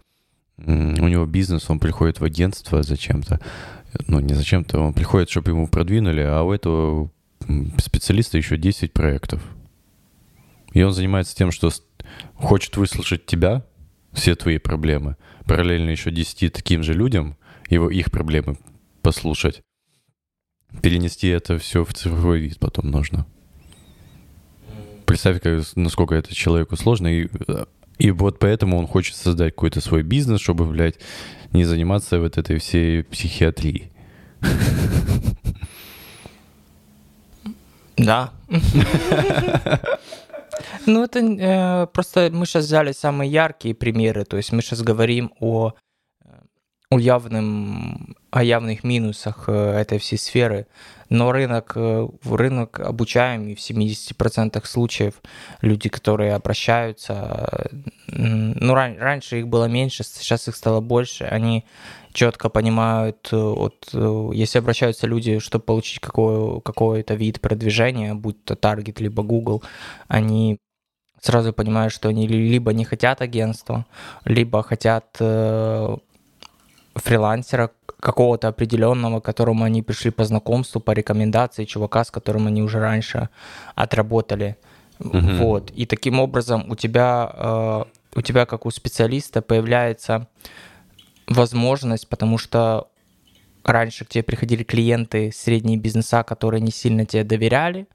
у 0.57 1.07
него 1.07 1.25
бизнес, 1.25 1.69
он 1.69 1.79
приходит 1.79 2.19
в 2.19 2.23
агентство 2.25 2.83
зачем-то, 2.83 3.39
ну, 4.07 4.19
не 4.19 4.33
зачем-то, 4.33 4.79
он 4.79 4.93
приходит, 4.93 5.29
чтобы 5.29 5.51
ему 5.51 5.67
продвинули, 5.67 6.21
а 6.21 6.43
у 6.43 6.51
этого 6.51 7.11
специалиста 7.77 8.37
еще 8.37 8.57
10 8.57 8.93
проектов. 8.93 9.41
И 10.73 10.81
он 10.83 10.93
занимается 10.93 11.35
тем, 11.35 11.51
что 11.51 11.71
хочет 12.35 12.77
выслушать 12.77 13.25
тебя, 13.25 13.65
все 14.13 14.35
твои 14.35 14.57
проблемы, 14.57 15.17
параллельно 15.45 15.89
еще 15.89 16.11
10 16.11 16.53
таким 16.53 16.83
же 16.83 16.93
людям, 16.93 17.37
его, 17.69 17.89
их 17.89 18.11
проблемы 18.11 18.57
послушать. 19.01 19.61
Перенести 20.81 21.27
это 21.27 21.57
все 21.57 21.83
в 21.83 21.93
цифровой 21.93 22.41
вид 22.41 22.59
потом 22.59 22.91
нужно. 22.91 23.25
Представь, 25.05 25.41
как, 25.41 25.63
насколько 25.75 26.13
это 26.13 26.35
человеку 26.35 26.75
сложно. 26.75 27.07
И, 27.07 27.27
и 27.99 28.11
вот 28.11 28.39
поэтому 28.39 28.77
он 28.77 28.87
хочет 28.87 29.15
создать 29.15 29.53
какой-то 29.53 29.81
свой 29.81 30.03
бизнес, 30.03 30.39
чтобы, 30.41 30.65
блядь, 30.65 30.95
не 31.51 31.65
заниматься 31.65 32.19
вот 32.19 32.37
этой 32.37 32.57
всей 32.57 33.03
психиатрией. 33.03 33.91
Да. 37.97 38.31
Ну, 40.85 41.03
это 41.03 41.19
э, 41.19 41.87
просто 41.87 42.29
мы 42.31 42.45
сейчас 42.45 42.65
взяли 42.65 42.91
самые 42.93 43.31
яркие 43.31 43.75
примеры. 43.75 44.23
То 44.25 44.37
есть 44.37 44.51
мы 44.51 44.61
сейчас 44.61 44.81
говорим 44.81 45.31
о, 45.39 45.73
о, 46.89 46.99
явным, 46.99 48.15
о 48.31 48.43
явных 48.43 48.83
минусах 48.83 49.45
э, 49.47 49.51
этой 49.51 49.99
всей 49.99 50.17
сферы 50.17 50.67
но 51.09 51.31
рынок, 51.31 51.73
э, 51.75 52.07
рынок 52.23 52.79
обучаемый 52.79 53.55
в 53.55 53.59
70% 53.59 54.65
случаев. 54.67 55.15
Люди, 55.61 55.89
которые 55.89 56.35
обращаются, 56.35 57.69
ну, 58.07 58.73
ран, 58.73 58.97
раньше 58.99 59.39
их 59.39 59.47
было 59.47 59.65
меньше, 59.65 60.03
сейчас 60.03 60.47
их 60.47 60.55
стало 60.55 60.81
больше, 60.81 61.25
они 61.25 61.65
четко 62.13 62.49
понимают, 62.49 63.29
э, 63.31 63.37
вот, 63.37 63.89
э, 63.93 64.29
если 64.33 64.59
обращаются 64.59 65.07
люди, 65.07 65.39
чтобы 65.39 65.65
получить 65.65 65.99
какой, 65.99 66.61
какой-то 66.61 67.15
вид 67.15 67.41
продвижения, 67.41 68.13
будь 68.13 68.43
то 68.43 68.53
Target, 68.53 69.01
либо 69.01 69.23
Google, 69.23 69.63
они 70.07 70.57
сразу 71.21 71.53
понимают, 71.53 71.93
что 71.93 72.09
они 72.09 72.27
либо 72.27 72.73
не 72.73 72.85
хотят 72.85 73.21
агентства, 73.21 73.85
либо 74.25 74.63
хотят 74.63 75.17
фрилансера, 76.99 77.71
какого-то 77.99 78.47
определенного, 78.47 79.19
к 79.19 79.25
которому 79.25 79.65
они 79.65 79.81
пришли 79.81 80.11
по 80.11 80.23
знакомству, 80.23 80.79
по 80.79 80.91
рекомендации 80.91 81.65
чувака, 81.65 82.03
с 82.03 82.11
которым 82.11 82.47
они 82.47 82.61
уже 82.61 82.79
раньше 82.79 83.29
отработали. 83.75 84.55
Mm-hmm. 84.99 85.37
Вот. 85.37 85.71
И 85.71 85.85
таким 85.85 86.19
образом 86.19 86.69
у 86.69 86.75
тебя, 86.75 87.31
э, 87.33 87.83
у 88.15 88.21
тебя, 88.21 88.45
как 88.45 88.65
у 88.65 88.71
специалиста, 88.71 89.41
появляется 89.41 90.27
возможность, 91.27 92.07
потому 92.07 92.37
что 92.37 92.87
раньше 93.63 94.05
к 94.05 94.09
тебе 94.09 94.23
приходили 94.23 94.63
клиенты 94.63 95.31
средние 95.33 95.77
бизнеса, 95.77 96.23
которые 96.23 96.61
не 96.61 96.71
сильно 96.71 97.05
тебе 97.05 97.23
доверяли, 97.23 97.87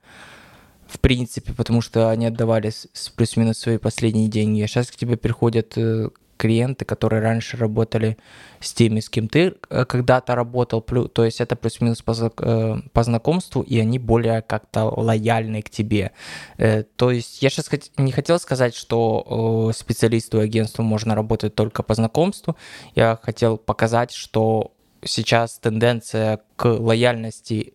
в 0.86 1.00
принципе, 1.00 1.52
потому 1.52 1.80
что 1.80 2.10
они 2.10 2.26
отдавали 2.26 2.72
плюс-минус 3.16 3.58
свои 3.58 3.78
последние 3.78 4.28
деньги. 4.28 4.62
А 4.62 4.66
сейчас 4.66 4.90
к 4.90 4.96
тебе 4.96 5.16
приходят 5.16 5.76
э, 5.76 6.10
клиенты, 6.44 6.84
которые 6.84 7.22
раньше 7.22 7.56
работали 7.56 8.18
с 8.60 8.74
теми, 8.74 9.00
с 9.00 9.08
кем 9.08 9.28
ты 9.28 9.54
э, 9.70 9.84
когда-то 9.86 10.34
работал, 10.34 10.82
то 10.82 11.24
есть 11.24 11.40
это 11.40 11.56
плюс-минус 11.56 12.02
по, 12.02 12.12
э, 12.12 12.76
по 12.92 13.02
знакомству, 13.02 13.62
и 13.62 13.78
они 13.80 13.98
более 13.98 14.42
как-то 14.42 14.84
лояльны 14.84 15.62
к 15.62 15.70
тебе. 15.70 16.10
Э, 16.58 16.82
то 16.82 17.10
есть 17.10 17.42
я 17.42 17.48
сейчас 17.48 17.70
не 17.96 18.12
хотел 18.12 18.38
сказать, 18.38 18.74
что 18.74 19.72
специалисту 19.74 20.42
и 20.42 20.44
агентству 20.44 20.82
можно 20.82 21.14
работать 21.14 21.54
только 21.54 21.82
по 21.82 21.94
знакомству, 21.94 22.56
я 22.94 23.18
хотел 23.22 23.56
показать, 23.56 24.12
что 24.12 24.72
сейчас 25.02 25.58
тенденция 25.58 26.40
к 26.56 26.66
лояльности 26.66 27.72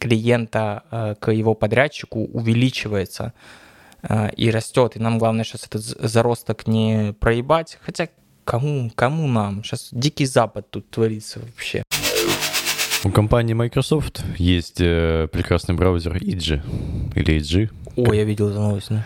клиента 0.00 1.16
к 1.20 1.32
его 1.32 1.54
подрядчику 1.54 2.24
увеличивается 2.32 3.32
и 4.36 4.50
растет, 4.50 4.96
и 4.96 5.00
нам 5.00 5.18
главное 5.18 5.44
сейчас 5.44 5.66
этот 5.66 5.82
заросток 5.82 6.66
не 6.66 7.14
проебать, 7.18 7.78
хотя 7.80 8.08
Кому, 8.48 8.90
кому 8.94 9.28
нам? 9.28 9.62
Сейчас 9.62 9.90
дикий 9.92 10.24
запад 10.24 10.70
тут 10.70 10.88
творится 10.88 11.38
вообще. 11.38 11.82
У 13.04 13.10
компании 13.10 13.52
Microsoft 13.52 14.24
есть 14.38 14.80
э, 14.80 15.28
прекрасный 15.30 15.74
браузер 15.74 16.16
Edge 16.16 16.62
или 17.14 17.36
Edge. 17.36 17.70
О, 17.94 18.14
я 18.14 18.24
видел 18.24 18.48
эту 18.48 18.58
новость, 18.58 18.88
да. 18.88 19.04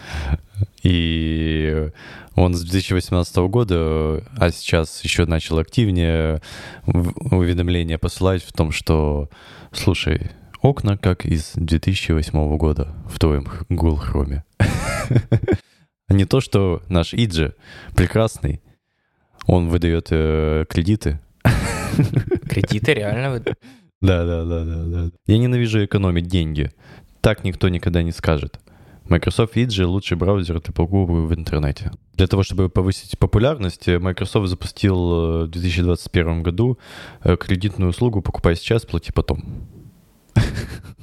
И 0.84 1.90
он 2.36 2.54
с 2.54 2.62
2018 2.62 3.36
года, 3.48 4.22
а 4.36 4.50
сейчас 4.52 5.02
еще 5.02 5.26
начал 5.26 5.58
активнее 5.58 6.40
уведомления 6.86 7.98
посылать 7.98 8.44
в 8.44 8.52
том, 8.52 8.70
что, 8.70 9.28
слушай, 9.72 10.30
окна 10.60 10.96
как 10.96 11.26
из 11.26 11.50
2008 11.56 12.56
года 12.58 12.94
в 13.10 13.18
твоем 13.18 13.48
Google 13.68 14.00
Chrome. 14.00 14.42
А 16.08 16.14
не 16.14 16.26
то, 16.26 16.40
что 16.40 16.82
наш 16.90 17.14
Иджи 17.14 17.54
прекрасный, 17.94 18.60
он 19.46 19.68
выдает 19.68 20.08
э, 20.10 20.66
кредиты. 20.68 21.20
Кредиты 22.50 22.92
реально 22.92 23.30
выдает? 23.30 23.58
Да, 24.02 24.26
да, 24.26 24.44
да, 24.44 24.64
да, 24.64 24.84
да. 24.84 25.10
Я 25.26 25.38
ненавижу 25.38 25.82
экономить 25.84 26.26
деньги. 26.26 26.70
Так 27.22 27.44
никто 27.44 27.70
никогда 27.70 28.02
не 28.02 28.12
скажет. 28.12 28.60
Microsoft 29.08 29.56
Edge— 29.56 29.84
лучший 29.86 30.16
браузер 30.16 30.60
для 30.60 30.72
покупок 30.72 31.30
в 31.30 31.34
интернете. 31.34 31.90
Для 32.14 32.26
того, 32.26 32.42
чтобы 32.42 32.68
повысить 32.68 33.18
популярность, 33.18 33.86
Microsoft 33.86 34.48
запустил 34.48 35.42
э, 35.42 35.44
в 35.44 35.48
2021 35.48 36.42
году 36.42 36.78
э, 37.24 37.36
кредитную 37.36 37.90
услугу 37.90 38.22
«Покупай 38.22 38.56
сейчас, 38.56 38.84
плати 38.84 39.12
потом». 39.12 39.44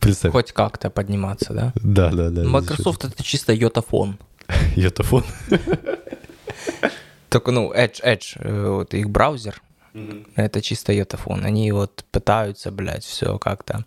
Представь. 0.00 0.32
Хоть 0.32 0.52
как-то 0.52 0.90
подниматься, 0.90 1.52
да? 1.52 1.72
Да, 1.76 2.10
да, 2.10 2.30
да. 2.30 2.42
Microsoft— 2.42 3.04
это 3.06 3.22
чисто 3.22 3.52
йотафон. 3.52 4.18
Йотафон? 4.76 5.24
Только, 7.28 7.50
ну, 7.50 7.72
Edge, 7.72 8.02
Edge, 8.02 8.36
э, 8.40 8.68
вот 8.70 8.94
их 8.94 9.10
браузер, 9.10 9.60
mm-hmm. 9.92 10.32
это 10.36 10.62
чисто 10.62 10.92
йотафон. 10.92 11.44
Они 11.44 11.70
вот 11.72 12.04
пытаются, 12.10 12.70
блядь, 12.70 13.04
все 13.04 13.38
как-то. 13.38 13.84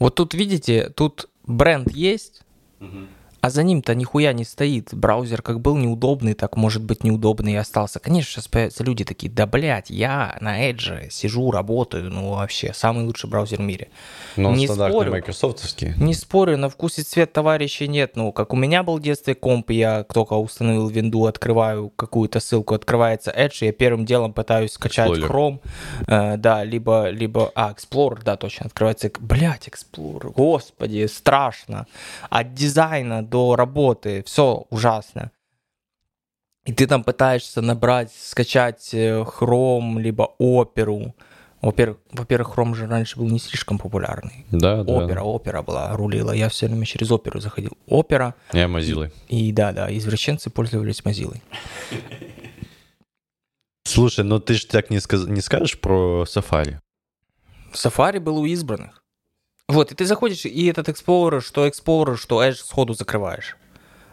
Вот 0.00 0.16
тут, 0.16 0.34
видите, 0.34 0.90
тут 0.90 1.28
бренд 1.44 1.90
есть, 1.92 2.42
mm-hmm 2.80 3.06
а 3.40 3.50
за 3.50 3.62
ним-то 3.62 3.94
нихуя 3.94 4.32
не 4.32 4.44
стоит. 4.44 4.92
Браузер 4.92 5.42
как 5.42 5.60
был 5.60 5.76
неудобный, 5.76 6.34
так 6.34 6.56
может 6.56 6.82
быть 6.82 7.04
неудобный 7.04 7.52
и 7.52 7.56
остался. 7.56 8.00
Конечно, 8.00 8.32
сейчас 8.32 8.48
появятся 8.48 8.84
люди 8.84 9.04
такие, 9.04 9.30
да, 9.30 9.46
блядь, 9.46 9.90
я 9.90 10.36
на 10.40 10.70
Edge 10.70 11.10
сижу, 11.10 11.50
работаю, 11.50 12.10
ну 12.10 12.30
вообще, 12.30 12.72
самый 12.74 13.04
лучший 13.04 13.30
браузер 13.30 13.58
в 13.58 13.62
мире. 13.62 13.88
Но 14.36 14.54
не 14.54 14.66
спорю, 14.66 15.12
майкрософтовский. 15.12 15.94
Не 15.96 16.14
спорю, 16.14 16.56
на 16.56 16.68
вкус 16.68 16.98
и 16.98 17.02
цвет 17.02 17.32
товарищей 17.32 17.86
нет. 17.86 18.16
Ну, 18.16 18.32
как 18.32 18.52
у 18.52 18.56
меня 18.56 18.82
был 18.82 18.96
в 18.96 19.02
детстве 19.02 19.34
комп, 19.34 19.70
я 19.70 20.04
только 20.04 20.34
установил 20.34 20.88
винду, 20.88 21.26
открываю 21.26 21.90
какую-то 21.90 22.40
ссылку, 22.40 22.74
открывается 22.74 23.30
Edge, 23.30 23.66
я 23.66 23.72
первым 23.72 24.04
делом 24.04 24.32
пытаюсь 24.32 24.72
скачать 24.72 25.10
Explorer. 25.10 25.28
Chrome, 25.28 25.60
э, 26.06 26.36
да, 26.36 26.64
либо, 26.64 27.10
либо, 27.10 27.52
а, 27.54 27.72
Explorer, 27.72 28.20
да, 28.24 28.36
точно, 28.36 28.66
открывается, 28.66 29.10
блядь, 29.20 29.68
Explorer, 29.68 30.32
господи, 30.32 31.06
страшно. 31.06 31.86
От 32.30 32.54
дизайна 32.54 33.22
до 33.28 33.56
работы, 33.56 34.22
все 34.24 34.66
ужасно. 34.70 35.30
И 36.64 36.72
ты 36.72 36.86
там 36.86 37.02
пытаешься 37.02 37.62
набрать, 37.62 38.12
скачать 38.12 38.90
э, 38.92 39.22
Chrome, 39.22 40.00
либо 40.00 40.34
оперу. 40.38 41.14
Во-первых, 41.62 41.98
во-первых, 42.12 42.56
Chrome 42.56 42.74
же 42.74 42.86
раньше 42.86 43.18
был 43.18 43.28
не 43.28 43.38
слишком 43.38 43.78
популярный. 43.78 44.44
Да, 44.50 44.84
да. 44.84 44.92
Опера, 44.92 45.22
опера 45.22 45.62
была, 45.62 45.96
рулила. 45.96 46.32
Я 46.32 46.48
все 46.48 46.66
время 46.66 46.84
через 46.84 47.10
оперу 47.10 47.40
заходил. 47.40 47.72
Опера. 47.86 48.34
Я 48.52 48.68
Mozilla. 48.68 49.10
И, 49.28 49.48
и 49.48 49.52
да, 49.52 49.72
да, 49.72 49.96
извращенцы 49.96 50.50
пользовались 50.50 51.02
Mozilla. 51.04 51.40
Слушай, 53.84 54.24
но 54.24 54.38
ты 54.38 54.54
же 54.54 54.66
так 54.66 54.90
не, 54.90 55.00
сказ... 55.00 55.26
не 55.26 55.40
скажешь 55.40 55.80
про 55.80 56.24
Safari. 56.24 56.76
Safari 57.72 58.20
был 58.20 58.36
у 58.36 58.44
избранных. 58.44 58.97
Вот, 59.68 59.92
и 59.92 59.94
ты 59.94 60.06
заходишь, 60.06 60.46
и 60.46 60.66
этот 60.66 60.88
Explorer, 60.88 61.42
что 61.42 61.66
Explorer, 61.66 62.16
что 62.16 62.42
Edge 62.42 62.54
сходу 62.54 62.94
закрываешь. 62.94 63.58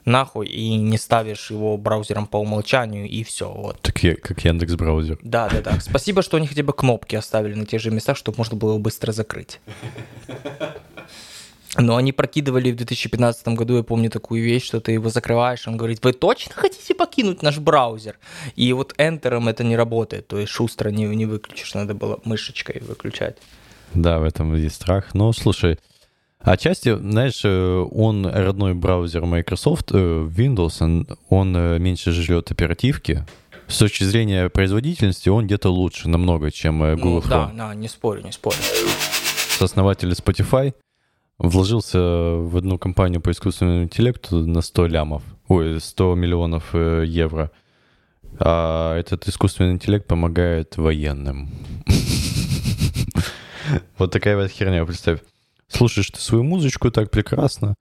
Нахуй, 0.04 0.48
и 0.48 0.76
не 0.76 0.98
ставишь 0.98 1.50
его 1.50 1.78
браузером 1.78 2.28
по 2.28 2.38
умолчанию, 2.38 3.08
и 3.08 3.24
все. 3.24 3.50
Вот. 3.50 3.82
Так 3.82 4.04
я, 4.04 4.16
как 4.18 4.44
Яндекс 4.44 4.74
браузер. 4.74 5.18
Да, 5.24 5.48
да, 5.48 5.62
да. 5.62 5.80
Спасибо, 5.80 6.22
что 6.24 6.36
они 6.36 6.48
хотя 6.48 6.62
бы 6.62 6.74
кнопки 6.74 7.16
оставили 7.16 7.54
на 7.54 7.66
тех 7.66 7.82
же 7.82 7.90
местах, 7.90 8.18
чтобы 8.18 8.38
можно 8.38 8.58
было 8.58 8.72
его 8.72 8.80
быстро 8.80 9.14
закрыть. 9.14 9.62
Но 11.78 11.96
они 11.96 12.12
прокидывали 12.12 12.72
в 12.72 12.76
2015 12.76 13.48
году, 13.50 13.78
я 13.78 13.84
помню 13.84 14.10
такую 14.10 14.44
вещь, 14.44 14.66
что 14.66 14.82
ты 14.82 14.92
его 14.92 15.10
закрываешь, 15.10 15.68
он 15.68 15.78
говорит, 15.78 16.04
вы 16.04 16.12
точно 16.14 16.54
хотите 16.54 16.94
покинуть 16.96 17.42
наш 17.42 17.60
браузер? 17.60 18.18
И 18.56 18.72
вот 18.74 18.94
Enter 18.98 19.50
это 19.50 19.64
не 19.64 19.76
работает, 19.76 20.28
то 20.28 20.38
есть 20.38 20.52
шустро 20.52 20.90
не, 20.90 21.06
не 21.06 21.26
выключишь, 21.26 21.74
надо 21.74 21.94
было 21.94 22.20
мышечкой 22.24 22.82
выключать. 22.82 23.38
Да, 23.96 24.20
в 24.20 24.24
этом 24.24 24.56
есть 24.56 24.76
страх. 24.76 25.14
Но 25.14 25.32
слушай, 25.32 25.80
отчасти, 26.40 26.96
знаешь, 26.96 27.42
э, 27.44 27.86
он 27.92 28.26
родной 28.26 28.74
браузер 28.74 29.26
Microsoft, 29.26 29.92
э, 29.92 29.96
Windows, 29.96 30.78
он, 30.82 31.08
он 31.30 31.56
э, 31.56 31.80
меньше 31.80 32.12
жрет 32.12 32.52
оперативки. 32.52 33.26
С 33.68 33.80
точки 33.80 34.04
зрения 34.04 34.50
производительности 34.50 35.30
он 35.30 35.46
где-то 35.48 35.70
лучше 35.70 36.08
намного, 36.08 36.52
чем 36.52 36.80
Google 36.98 37.14
ну, 37.14 37.20
Chrome. 37.20 37.30
Да, 37.30 37.52
да, 37.56 37.76
не 37.76 37.88
спорю, 37.88 38.22
не 38.24 38.32
спорю. 38.32 38.58
Сооснователь 39.58 40.12
Spotify 40.12 40.76
вложился 41.40 42.00
в 42.00 42.56
одну 42.58 42.78
компанию 42.78 43.22
по 43.22 43.32
искусственному 43.32 43.84
интеллекту 43.84 44.46
на 44.46 44.62
100 44.62 44.88
лямов, 44.88 45.24
ой, 45.48 45.82
100 45.82 46.16
миллионов 46.16 46.76
евро. 46.76 47.50
А 48.40 48.96
этот 49.00 49.28
искусственный 49.28 49.72
интеллект 49.72 50.06
помогает 50.06 50.78
военным. 50.78 51.50
Вот 53.98 54.12
такая 54.12 54.36
вот 54.36 54.52
херня, 54.52 54.86
представь. 54.86 55.20
Слушаешь 55.68 56.10
ты 56.12 56.20
свою 56.20 56.44
музычку 56.44 56.92
так 56.92 57.10
прекрасно 57.10 57.76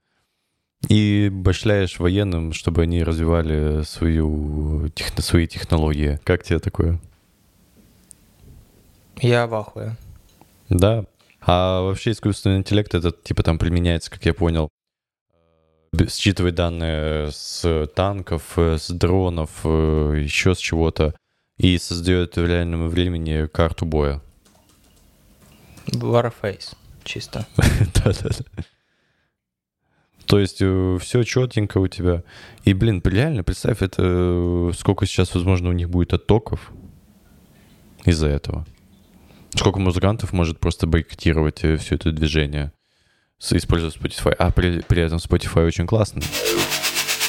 и 0.89 1.29
башляешь 1.31 1.99
военным, 1.99 2.53
чтобы 2.53 2.83
они 2.83 3.03
развивали 3.03 3.83
свою, 3.83 4.89
техно, 4.89 5.21
свои 5.23 5.47
технологии. 5.47 6.19
Как 6.23 6.43
тебе 6.43 6.59
такое? 6.59 6.99
Я 9.17 9.47
в 9.47 9.55
ахуе. 9.55 9.95
Да. 10.69 11.05
А 11.41 11.81
вообще 11.81 12.11
искусственный 12.11 12.57
интеллект, 12.57 12.93
это 12.93 13.11
типа 13.11 13.43
там 13.43 13.57
применяется, 13.57 14.11
как 14.11 14.25
я 14.25 14.33
понял, 14.33 14.69
считывать 16.09 16.55
данные 16.55 17.31
с 17.31 17.87
танков, 17.95 18.57
с 18.57 18.89
дронов, 18.89 19.61
э, 19.63 20.21
еще 20.23 20.55
с 20.55 20.57
чего-то, 20.57 21.15
и 21.57 21.77
создает 21.77 22.35
в 22.35 22.45
реальном 22.45 22.89
времени 22.89 23.47
карту 23.47 23.85
боя. 23.85 24.21
Warface, 25.87 26.75
чисто. 27.03 27.45
Да-да-да. 28.03 28.63
То 30.25 30.39
есть 30.39 30.57
э, 30.59 30.97
все 30.99 31.23
четенько 31.23 31.77
у 31.77 31.87
тебя. 31.87 32.23
И, 32.63 32.73
блин, 32.73 33.01
реально, 33.05 33.43
представь, 33.43 33.81
это 33.81 34.01
э, 34.03 34.71
сколько 34.77 35.05
сейчас, 35.05 35.33
возможно, 35.35 35.69
у 35.69 35.73
них 35.73 35.89
будет 35.89 36.13
оттоков 36.13 36.71
из-за 38.05 38.27
этого. 38.27 38.65
Сколько 39.53 39.79
музыкантов 39.79 40.33
может 40.33 40.59
просто 40.59 40.87
бойкотировать 40.87 41.63
э, 41.63 41.77
все 41.77 41.95
это 41.95 42.11
движение, 42.11 42.71
используя 43.39 43.91
Spotify. 43.91 44.33
А 44.33 44.51
при, 44.51 44.81
при 44.81 45.01
этом 45.03 45.19
Spotify 45.19 45.65
очень 45.65 45.85
классный. 45.85 46.23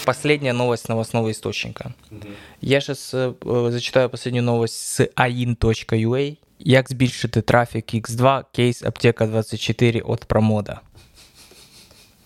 Последняя 0.07 0.53
новость 0.53 0.89
новостного 0.89 1.31
источника. 1.33 1.95
Mm-hmm. 2.11 2.35
Я 2.63 2.81
сейчас 2.81 3.11
э, 3.13 3.35
зачитаю 3.71 4.09
последнюю 4.09 4.45
новость 4.45 4.77
с 4.77 5.01
ain.ua. 5.17 6.39
Як 6.59 6.91
збільшити 6.91 7.43
трафік 7.43 7.95
X2, 7.95 8.45
кейс 8.53 8.83
аптека 8.83 9.27
24 9.27 10.01
от 10.01 10.25
промода. 10.25 10.81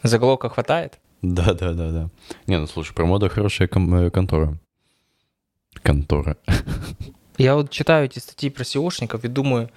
Заголовка 0.02 0.48
хватает? 0.48 0.98
Да, 1.22 1.52
да, 1.52 1.72
да, 1.72 1.90
да. 1.90 2.10
Не, 2.46 2.58
ну 2.58 2.66
слушай, 2.66 2.94
промода 2.94 3.28
хорошая 3.28 3.68
ком- 3.68 3.94
э, 3.94 4.10
контора. 4.10 4.58
Контора. 5.82 6.36
Я 7.38 7.54
вот 7.54 7.70
читаю 7.70 8.06
эти 8.06 8.18
статьи 8.18 8.50
про 8.50 8.64
SEOшников 8.64 9.24
и 9.24 9.28
думаю, 9.28 9.68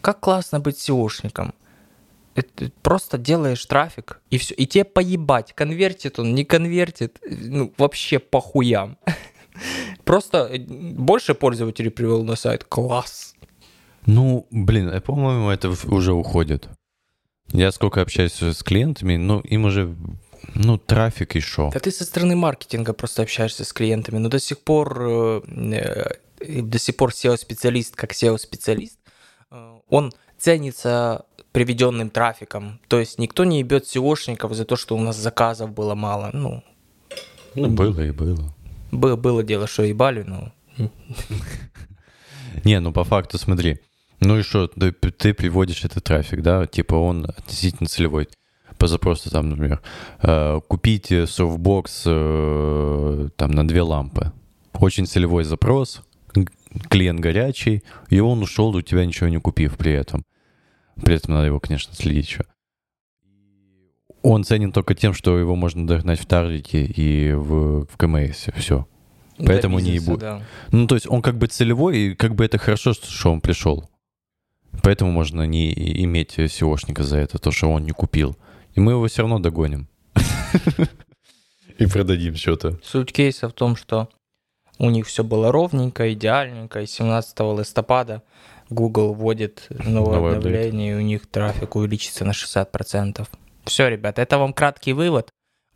как 0.00 0.20
классно 0.20 0.60
быть 0.60 0.76
SEOшником. 0.76 1.52
Это 2.34 2.70
просто 2.82 3.18
делаешь 3.18 3.66
трафик, 3.66 4.20
и 4.30 4.38
все. 4.38 4.54
И 4.54 4.66
тебе 4.66 4.84
поебать, 4.84 5.52
конвертит 5.52 6.18
он, 6.18 6.34
не 6.34 6.44
конвертит, 6.44 7.18
ну, 7.28 7.72
вообще 7.78 8.18
похуям. 8.18 8.96
Просто 10.04 10.48
э, 10.50 10.58
больше 10.58 11.34
пользователей 11.34 11.90
привел 11.90 12.24
на 12.24 12.36
сайт. 12.36 12.64
Класс. 12.64 13.34
Ну, 14.06 14.46
блин, 14.50 15.00
по-моему, 15.02 15.50
это 15.50 15.70
уже 15.88 16.12
уходит. 16.12 16.68
Я 17.52 17.72
сколько 17.72 18.00
общаюсь 18.00 18.40
с 18.40 18.62
клиентами, 18.62 19.16
ну, 19.16 19.40
им 19.40 19.64
уже, 19.64 19.94
ну, 20.54 20.78
трафик 20.78 21.36
и 21.36 21.40
шо. 21.40 21.70
Да 21.72 21.80
ты 21.80 21.90
со 21.90 22.04
стороны 22.04 22.36
маркетинга 22.36 22.92
просто 22.92 23.22
общаешься 23.22 23.64
с 23.64 23.72
клиентами, 23.72 24.18
но 24.18 24.28
до 24.28 24.38
сих 24.38 24.60
пор, 24.60 25.02
э, 25.02 26.14
до 26.38 26.78
сих 26.78 26.96
пор 26.96 27.10
SEO-специалист, 27.10 27.96
как 27.96 28.12
SEO-специалист, 28.12 28.98
э, 29.50 29.78
он 29.88 30.12
ценится 30.38 31.26
приведенным 31.52 32.10
трафиком. 32.10 32.80
То 32.88 33.00
есть 33.00 33.18
никто 33.18 33.44
не 33.44 33.58
ебет 33.58 33.84
SEOшников 33.84 34.54
за 34.54 34.64
то, 34.64 34.76
что 34.76 34.96
у 34.96 35.00
нас 35.00 35.16
заказов 35.16 35.72
было 35.72 35.94
мало. 35.94 36.30
Ну, 36.32 36.62
Ну, 37.56 37.68
было 37.68 38.00
и 38.00 38.12
было. 38.12 38.54
было, 38.92 39.16
было 39.16 39.42
дело, 39.42 39.66
что 39.66 39.82
ебали, 39.82 40.22
но... 40.22 40.52
Не, 42.64 42.80
ну 42.80 42.92
по 42.92 43.04
факту 43.04 43.38
смотри. 43.38 43.80
Ну 44.20 44.38
и 44.38 44.42
что, 44.42 44.68
ты, 44.68 44.92
ты 44.92 45.34
приводишь 45.34 45.84
этот 45.84 46.04
трафик, 46.04 46.42
да, 46.42 46.66
типа 46.66 46.94
он 46.94 47.24
относительно 47.24 47.88
целевой. 47.88 48.28
По 48.78 48.86
запросу 48.86 49.30
там, 49.30 49.50
например, 49.50 49.80
э, 50.22 50.60
купите 50.68 51.26
софтбокс 51.26 52.04
э, 52.06 53.28
там 53.36 53.50
на 53.50 53.66
две 53.66 53.82
лампы. 53.82 54.32
Очень 54.74 55.06
целевой 55.06 55.44
запрос, 55.44 56.02
клиент 56.88 57.20
горячий, 57.20 57.82
и 58.08 58.20
он 58.20 58.42
ушел, 58.42 58.74
у 58.74 58.82
тебя 58.82 59.04
ничего 59.04 59.28
не 59.28 59.38
купив 59.38 59.76
при 59.76 59.92
этом. 59.92 60.24
При 61.02 61.14
этом 61.14 61.34
надо 61.34 61.46
его, 61.46 61.60
конечно, 61.60 61.94
следить 61.94 62.26
еще. 62.26 62.44
Он 64.22 64.44
ценен 64.44 64.70
только 64.72 64.94
тем, 64.94 65.14
что 65.14 65.38
его 65.38 65.56
можно 65.56 65.86
догнать 65.86 66.20
в 66.20 66.26
таргете 66.26 66.84
и 66.84 67.32
в, 67.32 67.86
в 67.86 67.96
КМС. 67.96 68.48
Все. 68.56 68.86
Поэтому 69.38 69.78
для 69.78 69.86
не 69.86 69.92
бизнеса, 69.94 70.12
ебу- 70.12 70.20
да. 70.20 70.42
Ну, 70.72 70.86
то 70.86 70.94
есть 70.94 71.06
он 71.08 71.22
как 71.22 71.38
бы 71.38 71.46
целевой, 71.46 71.98
и 71.98 72.14
как 72.14 72.34
бы 72.34 72.44
это 72.44 72.58
хорошо, 72.58 72.92
что 72.92 73.32
он 73.32 73.40
пришел. 73.40 73.89
Поэтому 74.82 75.10
можно 75.10 75.46
не 75.46 75.72
иметь 76.04 76.38
SEOшника 76.38 77.02
за 77.02 77.18
это, 77.18 77.38
то, 77.38 77.50
что 77.50 77.70
он 77.70 77.84
не 77.84 77.92
купил. 77.92 78.36
И 78.74 78.80
мы 78.80 78.92
его 78.92 79.06
все 79.06 79.22
равно 79.22 79.38
догоним. 79.38 79.88
И 81.78 81.86
продадим 81.86 82.36
что-то. 82.36 82.78
Суть 82.82 83.12
кейса 83.12 83.48
в 83.48 83.52
том, 83.52 83.74
что 83.74 84.08
у 84.78 84.90
них 84.90 85.06
все 85.06 85.24
было 85.24 85.50
ровненько, 85.50 86.12
идеальненько, 86.12 86.82
и 86.82 86.86
17 86.86 87.38
листопада 87.58 88.22
Google 88.68 89.14
вводит 89.14 89.66
новое 89.70 90.18
апдейт. 90.18 90.36
обновление, 90.36 90.92
и 90.92 90.96
у 90.96 91.00
них 91.00 91.26
трафик 91.26 91.76
увеличится 91.76 92.24
на 92.24 92.30
60%. 92.30 93.26
Все, 93.64 93.88
ребят, 93.88 94.18
это 94.18 94.38
вам 94.38 94.52
краткий 94.52 94.92
вывод 94.92 95.30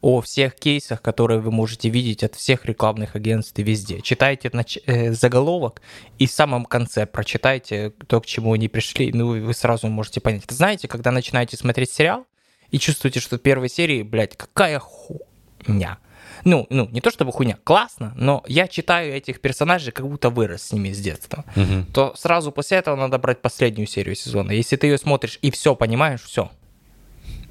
о 0.05 0.21
всех 0.21 0.55
кейсах, 0.57 1.01
которые 1.01 1.41
вы 1.41 1.51
можете 1.51 1.89
видеть 1.89 2.23
от 2.23 2.35
всех 2.35 2.67
рекламных 2.67 3.17
агентств 3.17 3.59
и 3.59 3.63
везде. 3.63 4.03
Читайте 4.03 4.49
нач- 4.49 4.83
э, 4.85 5.15
заголовок 5.15 5.81
и 6.19 6.27
в 6.27 6.31
самом 6.31 6.67
конце 6.67 7.07
прочитайте 7.07 7.95
то, 8.07 8.21
к 8.21 8.27
чему 8.27 8.53
они 8.53 8.69
пришли, 8.69 9.13
ну 9.15 9.35
и 9.35 9.41
вы 9.41 9.55
сразу 9.55 9.89
можете 9.89 10.21
понять. 10.21 10.45
Знаете, 10.51 10.89
когда 10.89 11.11
начинаете 11.11 11.57
смотреть 11.57 11.91
сериал 11.91 12.27
и 12.71 12.79
чувствуете, 12.79 13.21
что 13.21 13.39
в 13.39 13.41
первой 13.41 13.71
серии, 13.71 14.03
блядь, 14.03 14.37
какая 14.37 14.79
хуйня. 14.79 15.97
Ну, 16.45 16.67
ну, 16.69 16.87
не 16.93 17.01
то 17.01 17.11
чтобы 17.11 17.33
хуйня, 17.33 17.57
классно, 17.65 18.13
но 18.15 18.45
я 18.47 18.69
читаю 18.69 19.15
этих 19.15 19.41
персонажей, 19.41 19.91
как 19.91 20.07
будто 20.07 20.29
вырос 20.29 20.65
с 20.65 20.73
ними 20.73 20.93
с 20.93 20.99
детства. 20.99 21.47
Мгм. 21.57 21.87
То 21.95 22.13
сразу 22.15 22.53
после 22.53 22.77
этого 22.77 22.95
надо 22.97 23.19
брать 23.19 23.41
последнюю 23.41 23.87
серию 23.87 24.17
сезона. 24.17 24.51
Если 24.51 24.77
ты 24.77 24.87
ее 24.87 24.99
смотришь 24.99 25.39
и 25.41 25.51
все 25.51 25.75
понимаешь, 25.75 26.23
все, 26.25 26.51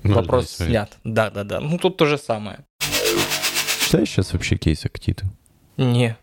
Можно 0.04 0.22
вопрос 0.22 0.50
смотреть. 0.50 0.72
снят. 0.72 0.98
Да, 1.04 1.30
да, 1.30 1.44
да. 1.44 1.60
Ну 1.60 1.78
тут 1.78 1.98
то 1.98 2.06
же 2.06 2.18
самое. 2.18 2.60
Читаешь 3.86 4.10
сейчас 4.10 4.34
вообще 4.34 4.58
кейсы 4.58 4.90
какие-то? 4.90 5.26
Не, 5.78 6.18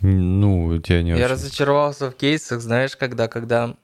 Ну, 0.00 0.78
тебя 0.80 1.02
не 1.02 1.10
я 1.10 1.16
очень. 1.16 1.26
разочаровался 1.26 2.10
в 2.10 2.14
кейсах, 2.14 2.60
знаешь, 2.60 2.96
когда, 2.96 3.26
когда 3.28 3.74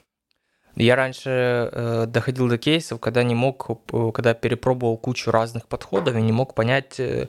я 0.76 0.96
раньше 0.96 1.30
э, 1.72 2.06
доходил 2.08 2.48
до 2.48 2.58
кейсов, 2.58 3.00
когда 3.00 3.22
не 3.22 3.34
мог, 3.34 3.68
э, 3.92 4.10
когда 4.12 4.34
перепробовал 4.34 4.96
кучу 4.96 5.30
разных 5.30 5.66
подходов 5.66 6.16
и 6.16 6.22
не 6.22 6.32
мог 6.32 6.54
понять, 6.54 6.98
э, 6.98 7.28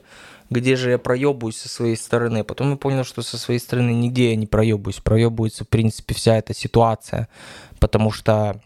где 0.50 0.76
же 0.76 0.90
я 0.90 0.98
проебываюсь 0.98 1.56
со 1.58 1.68
своей 1.68 1.96
стороны. 1.96 2.44
Потом 2.44 2.70
я 2.70 2.76
понял, 2.76 3.04
что 3.04 3.22
со 3.22 3.36
своей 3.38 3.58
стороны 3.60 3.90
нигде 3.90 4.30
я 4.30 4.36
не 4.36 4.46
проебываюсь. 4.46 5.00
Проебывается, 5.00 5.64
в 5.64 5.68
принципе, 5.68 6.14
вся 6.14 6.36
эта 6.36 6.54
ситуация, 6.54 7.28
потому 7.80 8.10
что, 8.12 8.60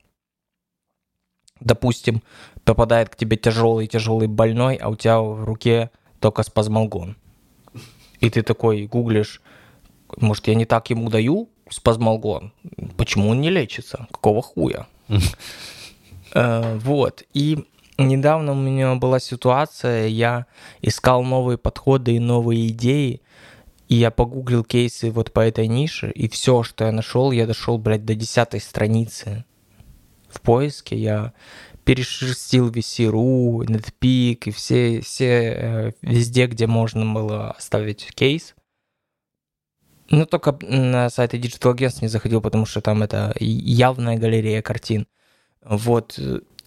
допустим, 1.61 2.23
попадает 2.65 3.09
к 3.09 3.17
тебе 3.17 3.37
тяжелый-тяжелый 3.37 4.29
больной, 4.29 4.77
а 4.77 4.89
у 4.89 4.97
тебя 4.97 5.21
в 5.21 5.45
руке 5.45 5.91
только 6.19 6.43
спазмолгон. 6.43 7.17
И 8.21 8.29
ты 8.29 8.43
такой 8.43 8.87
гуглишь, 8.87 9.41
может, 10.17 10.49
я 10.49 10.55
не 10.55 10.65
так 10.65 10.91
ему 10.91 11.09
даю 11.09 11.49
спазмолгон? 11.69 12.53
Почему 12.97 13.31
он 13.31 13.41
не 13.41 13.51
лечится? 13.51 14.07
Какого 14.11 14.43
хуя? 14.43 14.87
Э, 16.33 16.79
Вот. 16.85 17.25
И 17.35 17.65
недавно 17.99 18.53
у 18.53 18.55
меня 18.55 18.95
была 18.95 19.19
ситуация, 19.19 20.07
я 20.07 20.47
искал 20.81 21.25
новые 21.25 21.59
подходы 21.59 22.15
и 22.15 22.21
новые 22.21 22.69
идеи, 22.69 23.21
и 23.89 23.97
я 23.97 24.13
погуглил 24.13 24.63
кейсы 24.63 25.11
вот 25.11 25.33
по 25.33 25.41
этой 25.41 25.67
нише, 25.67 26.09
и 26.13 26.29
все, 26.29 26.63
что 26.63 26.85
я 26.85 26.93
нашел, 26.93 27.33
я 27.33 27.49
дошел, 27.49 27.79
блядь, 27.79 28.05
до 28.05 28.15
десятой 28.15 28.61
страницы 28.61 29.45
в 30.31 30.41
поиске. 30.41 30.97
Я 30.97 31.33
перешерстил 31.85 32.71
VC.ru, 32.71 33.65
NetPeak 33.67 34.43
и 34.47 34.51
все, 34.51 35.01
все 35.01 35.27
э, 35.27 35.93
везде, 36.03 36.47
где 36.47 36.67
можно 36.67 37.05
было 37.13 37.53
оставить 37.53 38.13
кейс. 38.15 38.55
Ну, 40.11 40.27
только 40.27 40.59
на 40.63 41.09
сайты 41.09 41.39
Digital 41.39 41.75
Agents 41.75 41.99
не 42.03 42.09
заходил, 42.09 42.41
потому 42.41 42.67
что 42.67 42.81
там 42.81 43.03
это 43.03 43.33
явная 43.39 44.19
галерея 44.19 44.61
картин. 44.61 45.07
Вот. 45.63 46.19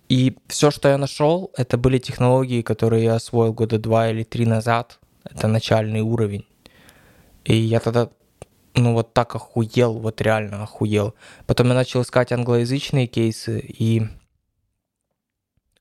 И 0.08 0.38
все, 0.48 0.72
что 0.72 0.90
я 0.90 0.98
нашел, 0.98 1.52
это 1.58 1.78
были 1.78 1.98
технологии, 1.98 2.62
которые 2.62 3.04
я 3.06 3.16
освоил 3.16 3.54
года 3.54 3.80
два 3.80 4.10
или 4.10 4.24
три 4.24 4.46
назад. 4.46 5.00
Это 5.24 5.48
начальный 5.48 6.02
уровень. 6.02 6.46
И 7.44 7.56
я 7.56 7.80
тогда, 7.80 8.10
ну, 8.76 8.94
вот 8.94 9.14
так 9.14 9.36
охуел, 9.36 9.94
вот 9.94 10.22
реально 10.22 10.64
охуел. 10.64 11.14
Потом 11.46 11.68
я 11.68 11.74
начал 11.74 12.02
искать 12.02 12.32
англоязычные 12.32 13.08
кейсы, 13.08 13.60
и 13.60 14.04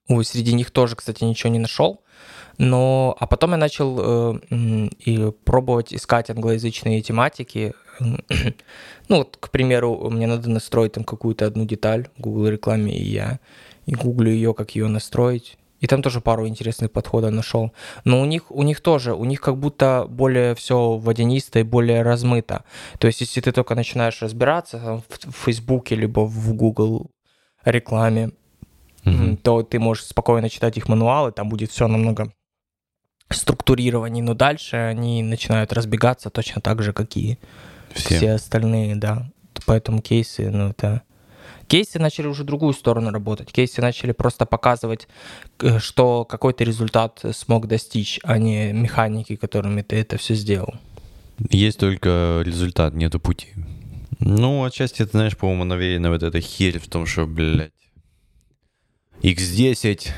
Ой, 0.09 0.25
среди 0.25 0.53
них 0.53 0.71
тоже, 0.71 0.97
кстати, 0.97 1.25
ничего 1.25 1.51
не 1.51 1.59
нашел. 1.59 2.03
Но, 2.59 3.17
а 3.19 3.27
потом 3.27 3.53
я 3.53 3.57
начал 3.57 4.35
э, 4.35 4.89
и 4.99 5.31
пробовать 5.45 5.95
искать 5.95 6.29
англоязычные 6.29 7.01
тематики. 7.01 7.73
ну, 7.99 9.17
вот, 9.17 9.39
к 9.41 9.51
примеру, 9.51 10.11
мне 10.11 10.27
надо 10.27 10.51
настроить 10.51 10.93
там 10.93 11.05
какую-то 11.05 11.47
одну 11.47 11.65
деталь 11.65 12.09
в 12.17 12.21
Google 12.21 12.49
рекламе, 12.49 12.95
и 12.97 13.05
я 13.05 13.41
и 13.87 13.95
гуглю 13.95 14.31
ее, 14.31 14.55
как 14.55 14.75
ее 14.75 14.89
настроить. 14.89 15.57
И 15.83 15.87
там 15.89 16.01
тоже 16.01 16.21
пару 16.21 16.47
интересных 16.47 16.93
подходов 16.93 17.33
нашел. 17.33 17.73
Но 18.05 18.21
у 18.21 18.25
них, 18.25 18.51
у 18.51 18.63
них 18.63 18.81
тоже, 18.81 19.15
у 19.15 19.25
них 19.25 19.41
как 19.41 19.57
будто 19.57 20.07
более 20.09 20.55
все 20.55 20.97
водянисто 20.97 21.59
и 21.59 21.65
более 21.65 22.03
размыто. 22.03 22.63
То 22.99 23.09
есть, 23.09 23.21
если 23.21 23.41
ты 23.41 23.53
только 23.53 23.75
начинаешь 23.75 24.23
разбираться 24.23 24.79
там, 24.79 25.03
в, 25.09 25.33
в 25.33 25.45
Фейсбуке, 25.45 25.97
либо 25.97 26.21
в 26.21 26.55
Google 26.55 27.11
рекламе, 27.65 28.31
м, 29.05 29.37
то 29.37 29.63
ты 29.65 29.81
можешь 29.81 30.05
спокойно 30.05 30.49
читать 30.49 30.77
их 30.77 30.89
мануалы, 30.89 31.33
там 31.33 31.49
будет 31.49 31.73
все 31.73 31.89
намного 31.89 32.33
структурированнее, 33.29 34.23
но 34.23 34.35
дальше 34.35 34.77
они 34.77 35.23
начинают 35.23 35.73
разбегаться 35.73 36.31
точно 36.31 36.61
так 36.61 36.83
же, 36.83 36.93
как 36.93 37.17
и 37.17 37.39
все, 37.95 38.17
Все. 38.17 38.33
остальные, 38.33 38.97
да. 38.97 39.31
Поэтому 39.67 40.01
кейсы, 40.01 40.49
ну 40.51 40.71
это... 40.71 41.03
Кейсы 41.67 41.99
начали 41.99 42.27
уже 42.27 42.45
другую 42.45 42.73
сторону 42.73 43.11
работать. 43.11 43.51
Кейсы 43.53 43.81
начали 43.81 44.13
просто 44.13 44.47
показывать, 44.47 45.09
э, 45.61 45.79
что 45.79 46.25
какой-то 46.25 46.65
результат 46.65 47.25
смог 47.33 47.67
достичь, 47.67 48.21
а 48.23 48.39
не 48.39 48.73
механики, 48.73 49.37
которыми 49.37 49.83
ты 49.83 49.97
это 49.97 50.17
все 50.17 50.35
сделал. 50.35 50.75
Есть 51.51 51.79
только 51.79 52.43
результат, 52.45 52.95
нету 52.95 53.21
пути. 53.21 53.49
Ну, 54.21 54.65
отчасти, 54.65 55.05
ты 55.05 55.11
знаешь, 55.11 55.37
по-моему, 55.37 55.65
навеяна 55.65 56.11
вот 56.11 56.23
эта 56.23 56.41
херь 56.41 56.79
в 56.79 56.89
том, 56.89 57.07
что, 57.07 57.27
блядь, 57.27 57.73
X10, 59.23 60.09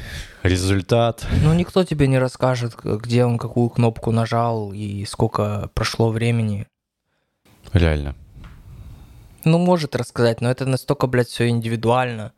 результат. 0.43 1.27
Ну, 1.43 1.55
никто 1.55 1.85
тебе 1.85 2.07
не 2.07 2.19
расскажет, 2.19 2.75
где 2.83 3.25
он 3.25 3.39
какую 3.39 3.69
кнопку 3.71 4.11
нажал 4.11 4.73
и 4.73 5.05
сколько 5.05 5.71
прошло 5.75 6.11
времени. 6.11 6.67
Реально. 7.73 8.15
Ну, 9.45 9.59
может 9.59 9.95
рассказать, 9.97 10.41
но 10.41 10.51
это 10.51 10.67
настолько, 10.67 11.07
блядь, 11.07 11.29
все 11.29 11.49
индивидуально. 11.49 12.33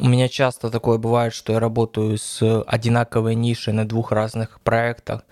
У 0.00 0.08
меня 0.08 0.28
часто 0.28 0.70
такое 0.70 0.98
бывает, 0.98 1.34
что 1.34 1.52
я 1.52 1.60
работаю 1.60 2.18
с 2.18 2.62
одинаковой 2.62 3.34
нишей 3.34 3.72
на 3.72 3.86
двух 3.86 4.12
разных 4.12 4.60
проектах, 4.60 5.22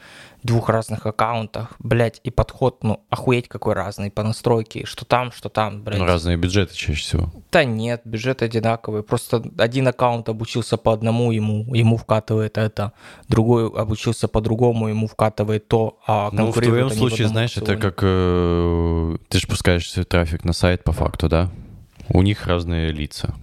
двух 0.42 0.68
разных 0.68 1.06
аккаунтах, 1.06 1.74
блядь, 1.78 2.20
и 2.24 2.30
подход, 2.30 2.82
ну, 2.82 3.04
охуеть 3.08 3.48
какой 3.48 3.74
разный 3.74 4.10
по 4.10 4.22
настройке, 4.24 4.84
что 4.84 5.04
там, 5.04 5.30
что 5.30 5.48
там, 5.48 5.82
блядь. 5.82 5.98
Ну, 5.98 6.04
разные 6.04 6.36
бюджеты 6.36 6.74
чаще 6.74 7.00
всего. 7.00 7.32
Да 7.52 7.64
нет, 7.64 8.02
бюджет 8.04 8.42
одинаковый, 8.42 9.02
просто 9.02 9.42
один 9.56 9.86
аккаунт 9.86 10.28
обучился 10.28 10.76
по 10.76 10.92
одному, 10.92 11.30
ему, 11.30 11.72
ему 11.74 11.96
вкатывает 11.96 12.58
это, 12.58 12.92
другой 13.28 13.68
обучился 13.68 14.26
по-другому, 14.26 14.88
ему 14.88 15.06
вкатывает 15.06 15.68
то, 15.68 15.98
а 16.06 16.30
Ну, 16.32 16.50
в 16.50 16.60
твоем 16.60 16.90
случае, 16.90 17.28
знаешь, 17.28 17.56
это 17.56 17.76
как 17.76 18.00
э, 18.02 19.16
ты 19.28 19.38
же 19.38 19.46
пускаешь 19.46 19.88
трафик 20.08 20.44
на 20.44 20.52
сайт 20.52 20.82
по 20.82 20.92
факту, 20.92 21.28
да? 21.28 21.50
У 22.08 22.22
них 22.22 22.46
разные 22.46 22.90
лица. 22.92 23.34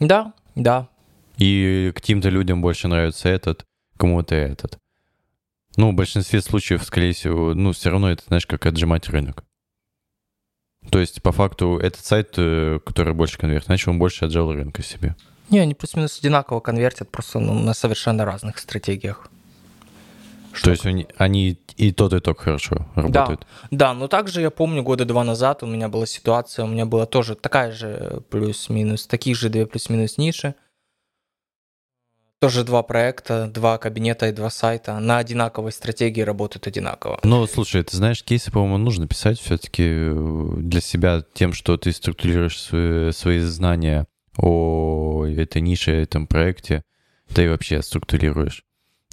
Да, 0.00 0.32
да. 0.54 0.88
И 1.38 1.92
каким-то 1.94 2.28
людям 2.28 2.62
больше 2.62 2.88
нравится 2.88 3.28
этот, 3.28 3.64
кому-то 3.96 4.34
этот. 4.34 4.78
Ну, 5.76 5.92
в 5.92 5.94
большинстве 5.94 6.40
случаев, 6.40 6.82
скорее 6.82 7.12
всего, 7.12 7.54
ну, 7.54 7.72
все 7.72 7.90
равно 7.90 8.10
это, 8.10 8.24
знаешь, 8.26 8.46
как 8.46 8.64
отжимать 8.64 9.08
рынок. 9.08 9.44
То 10.90 11.00
есть, 11.00 11.20
по 11.20 11.32
факту, 11.32 11.78
этот 11.78 12.04
сайт, 12.04 12.34
э, 12.36 12.78
который 12.84 13.12
больше 13.12 13.38
конвертит, 13.38 13.66
значит, 13.66 13.88
он 13.88 13.98
больше 13.98 14.24
отжал 14.24 14.52
рынка 14.52 14.82
себе. 14.82 15.16
Не, 15.50 15.60
они 15.60 15.74
плюс-минус 15.74 16.18
одинаково 16.18 16.60
конвертят, 16.60 17.10
просто 17.10 17.38
ну, 17.38 17.54
на 17.54 17.74
совершенно 17.74 18.24
разных 18.24 18.58
стратегиях. 18.58 19.28
То 20.62 20.70
есть 20.70 20.86
они, 20.86 21.06
они 21.16 21.58
и 21.76 21.92
тот, 21.92 22.12
и 22.12 22.20
тот 22.20 22.38
хорошо 22.38 22.86
работают. 22.94 23.46
Да, 23.70 23.88
да, 23.88 23.94
но 23.94 24.08
также 24.08 24.40
я 24.40 24.50
помню 24.50 24.82
года 24.82 25.04
два 25.04 25.24
назад 25.24 25.62
у 25.62 25.66
меня 25.66 25.88
была 25.88 26.06
ситуация, 26.06 26.64
у 26.64 26.68
меня 26.68 26.86
была 26.86 27.06
тоже 27.06 27.34
такая 27.34 27.72
же 27.72 28.22
плюс-минус, 28.30 29.06
таких 29.06 29.36
же 29.36 29.48
две 29.48 29.66
плюс-минус 29.66 30.18
ниши. 30.18 30.54
Тоже 32.38 32.64
два 32.64 32.82
проекта, 32.82 33.46
два 33.46 33.78
кабинета 33.78 34.28
и 34.28 34.32
два 34.32 34.50
сайта 34.50 34.98
на 35.00 35.16
одинаковой 35.16 35.72
стратегии 35.72 36.20
работают 36.20 36.66
одинаково. 36.66 37.18
Ну, 37.22 37.46
слушай, 37.46 37.82
ты 37.82 37.96
знаешь, 37.96 38.22
кейсы, 38.22 38.52
по-моему, 38.52 38.76
нужно 38.76 39.08
писать 39.08 39.40
все-таки 39.40 39.84
э, 39.86 40.48
для 40.58 40.82
себя 40.82 41.24
тем, 41.32 41.54
что 41.54 41.78
ты 41.78 41.92
структурируешь 41.92 42.60
свои, 42.60 43.10
свои 43.12 43.38
знания 43.38 44.06
о 44.36 45.24
этой 45.24 45.62
нише, 45.62 45.92
этом 45.92 46.26
проекте, 46.26 46.82
ты 47.34 47.44
и 47.44 47.48
вообще 47.48 47.80
структурируешь. 47.80 48.64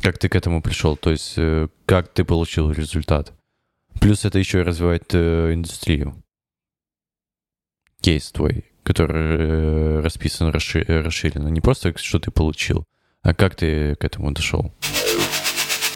Как 0.04 0.18
ты 0.18 0.28
к 0.28 0.36
этому 0.36 0.62
пришел? 0.62 0.97
То 0.97 1.12
есть, 1.12 1.36
э, 1.38 1.70
как 1.86 2.10
ты 2.10 2.26
получил 2.26 2.70
результат? 2.72 3.32
Плюс 4.01 4.26
это 4.26 4.38
еще 4.38 4.60
и 4.60 4.64
развивает 4.64 5.06
э, 5.14 5.54
индустрию. 5.54 6.22
Кейс 8.01 8.30
твой, 8.34 8.66
который 8.84 10.01
расписан 10.01 10.49
расширенно. 10.49 11.47
Не 11.47 11.62
просто, 11.62 11.97
что 11.97 12.20
ты 12.20 12.32
получил, 12.32 12.84
а 13.22 13.34
как 13.34 13.56
ты 13.56 13.95
к 13.95 14.04
этому 14.04 14.34
дошел? 14.34 14.74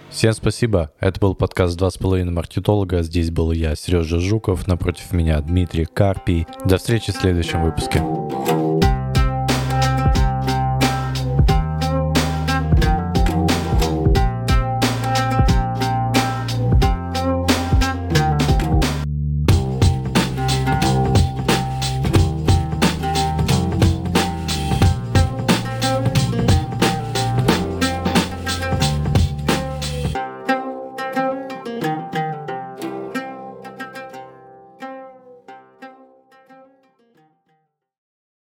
Всем 0.10 0.32
спасибо. 0.32 0.93
Это 1.01 1.20
был 1.20 1.36
подкаст 1.36 1.78
«Два 1.78 1.91
с 1.91 1.97
половиной 1.97 2.32
маркетолога». 2.32 3.03
Здесь 3.03 3.30
был 3.30 3.51
я, 3.51 3.76
Сережа 3.76 4.22
Жуков. 4.22 4.68
Напротив 4.68 5.12
меня 5.12 5.41
Дмитрий 5.41 5.84
Карпий. 5.84 6.47
До 6.64 6.78
встречи 6.78 7.12
в 7.12 7.16
следующем 7.18 7.62
выпуске. 7.62 8.01